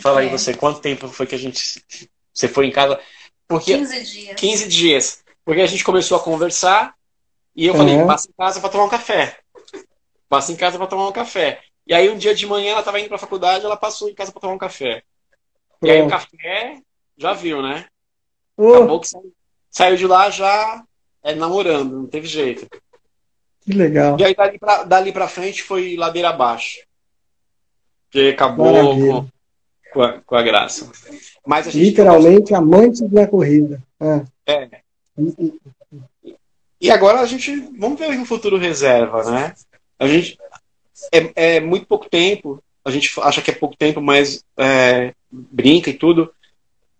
[0.00, 1.84] Fala aí você, quanto tempo foi que a gente.
[2.32, 2.98] Você foi em casa?
[3.46, 4.40] Porque, 15 dias.
[4.40, 5.24] 15 dias.
[5.44, 6.94] Porque a gente começou a conversar
[7.54, 9.38] e eu falei, passa em casa para tomar um café.
[10.28, 11.60] Passa em casa para tomar um café.
[11.86, 14.14] E aí um dia de manhã ela estava indo para a faculdade, ela passou em
[14.14, 15.02] casa para tomar um café.
[15.82, 16.78] E aí o café,
[17.16, 17.86] já viu, né?
[18.56, 18.74] Uh.
[18.74, 19.32] Acabou que saiu,
[19.70, 20.82] saiu de lá já
[21.22, 22.66] é, namorando, não teve jeito.
[23.60, 24.16] Que legal.
[24.18, 26.80] E aí dali pra, dali pra frente foi ladeira abaixo.
[28.10, 29.28] Que acabou com,
[29.92, 30.90] com, a, com a graça.
[31.46, 33.82] Mas a Literalmente amantes da corrida.
[34.00, 34.52] É.
[34.52, 34.70] é.
[36.84, 37.50] E agora a gente.
[37.78, 39.54] Vamos ver o que o futuro reserva, né?
[39.98, 40.36] A gente.
[41.10, 42.62] É, é muito pouco tempo.
[42.84, 46.30] A gente acha que é pouco tempo, mas é, brinca e tudo.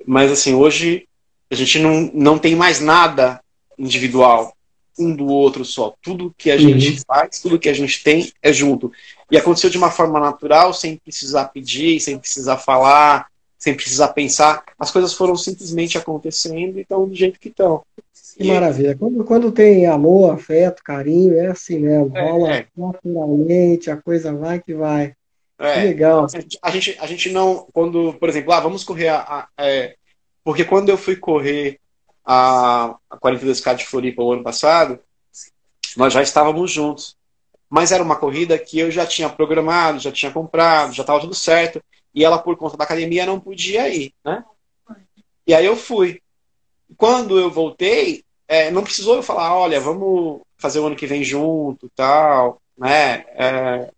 [0.06, 1.06] Mas assim, hoje
[1.50, 3.42] a gente não, não tem mais nada
[3.78, 4.56] individual
[4.98, 5.94] um do outro só.
[6.00, 6.98] Tudo que a gente uhum.
[7.06, 8.90] faz, tudo que a gente tem é junto.
[9.30, 13.26] E aconteceu de uma forma natural, sem precisar pedir, sem precisar falar,
[13.58, 14.64] sem precisar pensar.
[14.78, 17.82] As coisas foram simplesmente acontecendo e estão do jeito que estão.
[18.36, 18.48] Que e...
[18.48, 18.96] maravilha.
[18.96, 22.16] Quando, quando tem amor, afeto, carinho, é assim mesmo.
[22.16, 22.66] É, Rola é.
[22.76, 25.14] naturalmente, a coisa vai que vai.
[25.58, 25.74] É.
[25.74, 26.26] Que legal.
[26.62, 29.94] A gente, a gente não, quando, por exemplo, ah, vamos correr a, a é,
[30.42, 31.80] porque quando eu fui correr
[32.24, 34.98] a, a 42K de Floripa o ano passado,
[35.96, 37.16] nós já estávamos juntos.
[37.70, 41.34] Mas era uma corrida que eu já tinha programado, já tinha comprado, já estava tudo
[41.34, 41.82] certo.
[42.14, 44.44] E ela, por conta da academia, não podia ir, né?
[45.46, 46.20] E aí eu fui.
[46.96, 51.24] Quando eu voltei, é, não precisou eu falar, olha, vamos fazer o ano que vem
[51.24, 53.24] junto, tal, né?
[53.34, 53.90] É,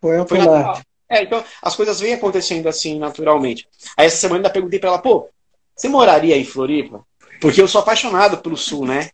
[0.00, 0.80] foi, foi natural.
[1.08, 3.68] É, então as coisas vêm acontecendo assim naturalmente.
[3.96, 5.28] Aí essa semana eu ainda perguntei para ela, pô,
[5.76, 7.04] você moraria em Floripa?
[7.40, 9.10] Porque eu sou apaixonado pelo Sul, né?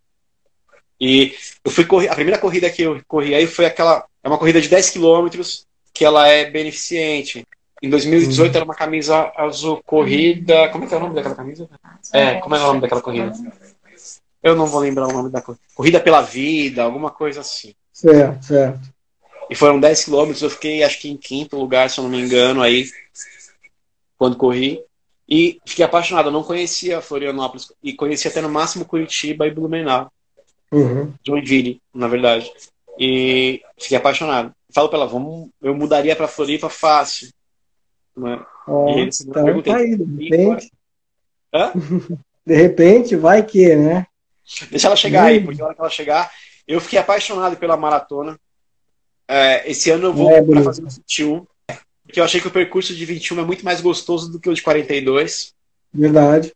[1.01, 4.39] E eu fui correr, a primeira corrida que eu corri aí foi aquela, é uma
[4.39, 7.47] corrida de 10 quilômetros que ela é beneficente.
[7.83, 10.69] Em 2018 era uma camisa azul corrida.
[10.69, 11.69] Como é que é o nome daquela camisa?
[12.13, 13.33] É, como é o nome daquela corrida?
[14.43, 15.63] Eu não vou lembrar o nome da corrida.
[15.75, 17.75] Corrida pela vida, alguma coisa assim.
[17.93, 18.89] Certo, certo.
[19.51, 22.21] E foram 10 quilômetros, eu fiquei acho que em quinto lugar, se eu não me
[22.21, 22.87] engano, aí,
[24.17, 24.83] quando corri.
[25.29, 26.27] E fiquei apaixonado.
[26.27, 27.73] Eu não conhecia Florianópolis.
[27.83, 30.11] E conhecia até no máximo Curitiba e Blumenau.
[30.73, 31.13] Uhum.
[31.25, 32.51] Joinville, na verdade.
[32.99, 34.53] E fiquei apaixonado.
[34.73, 37.29] Falo pra ela, vamos, eu mudaria pra Floripa fácil.
[38.17, 38.45] Né?
[38.67, 40.73] Oh, e eles então, perguntei, tá aí, de repente.
[41.53, 41.73] Hã?
[42.47, 44.07] De repente, vai que, né?
[44.71, 46.31] Deixa ela chegar aí, porque na hora que ela chegar,
[46.67, 48.39] eu fiquei apaixonado pela maratona.
[49.29, 51.47] É, esse ano eu vou é, para fazer o 21
[52.11, 54.55] porque eu achei que o percurso de 21 é muito mais gostoso do que o
[54.55, 55.55] de 42.
[55.95, 56.53] Verdade.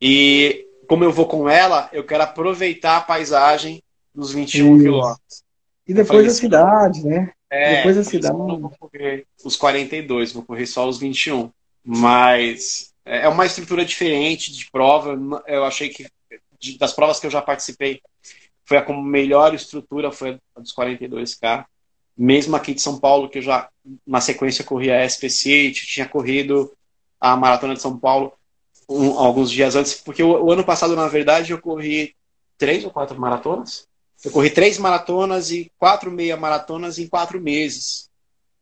[0.00, 3.82] E como eu vou com ela, eu quero aproveitar a paisagem
[4.14, 4.84] dos 21 Isso.
[4.84, 5.44] quilômetros.
[5.86, 7.30] E depois da cidade, né?
[7.50, 8.34] É, depois da cidade.
[8.34, 11.50] Eu não vou correr os 42, vou correr só os 21.
[11.84, 15.14] Mas é uma estrutura diferente de prova.
[15.46, 16.06] Eu achei que
[16.78, 18.00] das provas que eu já participei,
[18.64, 21.66] foi a com melhor estrutura, foi a dos 42K
[22.20, 23.70] mesmo aqui de São Paulo, que eu já
[24.06, 26.70] na sequência corri a SPC, tinha corrido
[27.18, 28.34] a Maratona de São Paulo
[28.86, 32.14] um, alguns dias antes, porque o, o, ano passado, na verdade, eu corri
[32.58, 33.88] três ou quatro maratonas.
[34.22, 38.10] Eu corri três maratonas e quatro meia maratonas em quatro meses.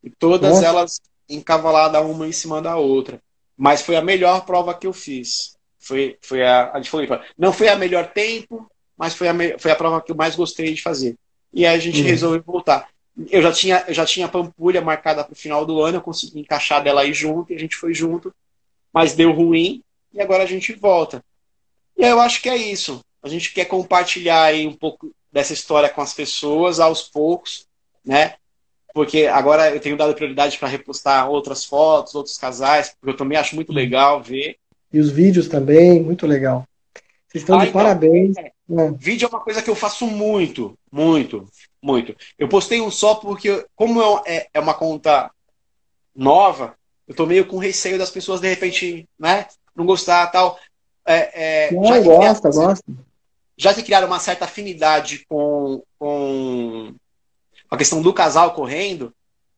[0.04, 0.64] E todas Nossa.
[0.64, 3.20] elas encavaladas uma em cima da outra.
[3.56, 5.57] Mas foi a melhor prova que eu fiz.
[5.78, 6.80] Foi, foi a, a.
[7.36, 10.74] Não foi a melhor tempo, mas foi a, foi a prova que eu mais gostei
[10.74, 11.16] de fazer.
[11.52, 12.06] E aí a gente uhum.
[12.06, 12.88] resolveu voltar
[13.30, 16.02] eu já tinha, eu já tinha a Pampulha marcada para o final do ano, eu
[16.02, 18.32] consegui encaixar dela aí junto, e a gente foi junto,
[18.92, 21.22] mas deu ruim, e agora a gente volta.
[21.96, 23.00] E aí eu acho que é isso.
[23.22, 27.66] A gente quer compartilhar aí um pouco dessa história com as pessoas aos poucos,
[28.04, 28.36] né?
[28.94, 33.36] Porque agora eu tenho dado prioridade para repostar outras fotos, outros casais, porque eu também
[33.36, 34.56] acho muito legal ver.
[34.92, 36.64] E os vídeos também, muito legal.
[37.26, 38.36] Vocês estão ah, de então, parabéns.
[38.36, 38.90] É, é.
[38.92, 41.48] Vídeo é uma coisa que eu faço muito, muito
[41.82, 42.14] muito.
[42.38, 45.30] Eu postei um só porque, como é, é uma conta
[46.14, 46.74] nova,
[47.06, 50.58] eu tô meio com receio das pessoas de repente, né, não gostar tal.
[51.06, 52.92] É, é, não, já gosta, gosta.
[53.56, 56.94] Já que criaram uma certa afinidade com, com
[57.70, 59.12] a questão do casal correndo,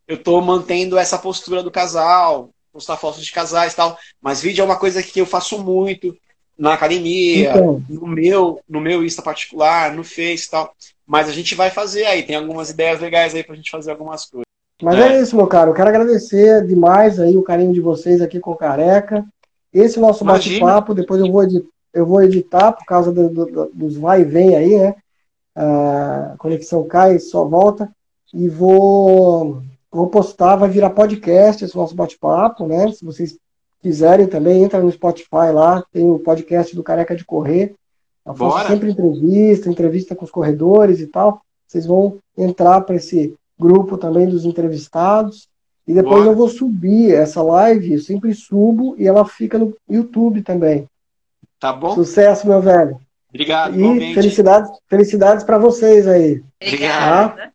[0.06, 3.98] eu tô mantendo essa postura do casal, postar fotos de casais tal.
[4.20, 6.16] Mas vídeo é uma coisa que eu faço muito
[6.58, 7.82] na academia, então.
[7.88, 10.74] no meu no meu Insta particular, no Face e tal.
[11.06, 14.26] Mas a gente vai fazer aí, tem algumas ideias legais aí pra gente fazer algumas
[14.26, 14.44] coisas.
[14.82, 15.70] Mas é, é isso, meu caro.
[15.70, 19.24] Eu quero agradecer demais aí o carinho de vocês aqui com o Careca.
[19.72, 23.28] Esse é o nosso bate-papo, depois eu vou, editar, eu vou editar por causa do,
[23.28, 24.94] do, dos vai e vem aí, né?
[25.54, 27.90] A conexão cai, só volta.
[28.32, 32.90] E vou, vou postar, vai virar podcast esse nosso bate-papo, né?
[32.92, 33.36] Se vocês
[33.82, 37.74] quiserem também, entra no Spotify lá, tem o podcast do Careca de Correr.
[38.24, 38.68] Eu faço Bora.
[38.68, 41.40] sempre entrevista, entrevista com os corredores e tal.
[41.66, 45.48] Vocês vão entrar para esse grupo também dos entrevistados.
[45.86, 46.30] E depois Bora.
[46.30, 50.86] eu vou subir essa live, eu sempre subo e ela fica no YouTube também.
[51.58, 51.94] Tá bom?
[51.94, 53.00] Sucesso, meu velho.
[53.28, 53.80] Obrigado.
[53.80, 56.42] E felicidades, felicidades para vocês aí.
[56.60, 57.34] Obrigada.
[57.34, 57.52] Tá?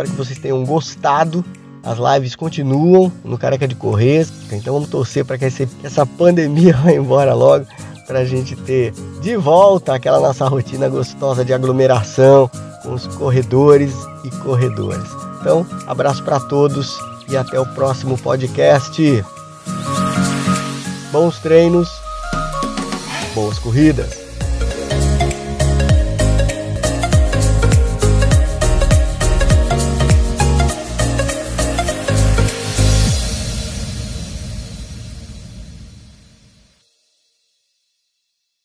[0.00, 1.44] Espero que vocês tenham gostado.
[1.82, 4.26] As lives continuam no Careca de Correr.
[4.50, 7.66] Então vamos torcer para que essa pandemia vá embora logo
[8.06, 12.50] para a gente ter de volta aquela nossa rotina gostosa de aglomeração
[12.82, 13.92] com os corredores
[14.24, 15.06] e corredoras.
[15.38, 16.98] Então, abraço para todos
[17.28, 19.22] e até o próximo podcast.
[21.12, 21.90] Bons treinos,
[23.34, 24.19] boas corridas.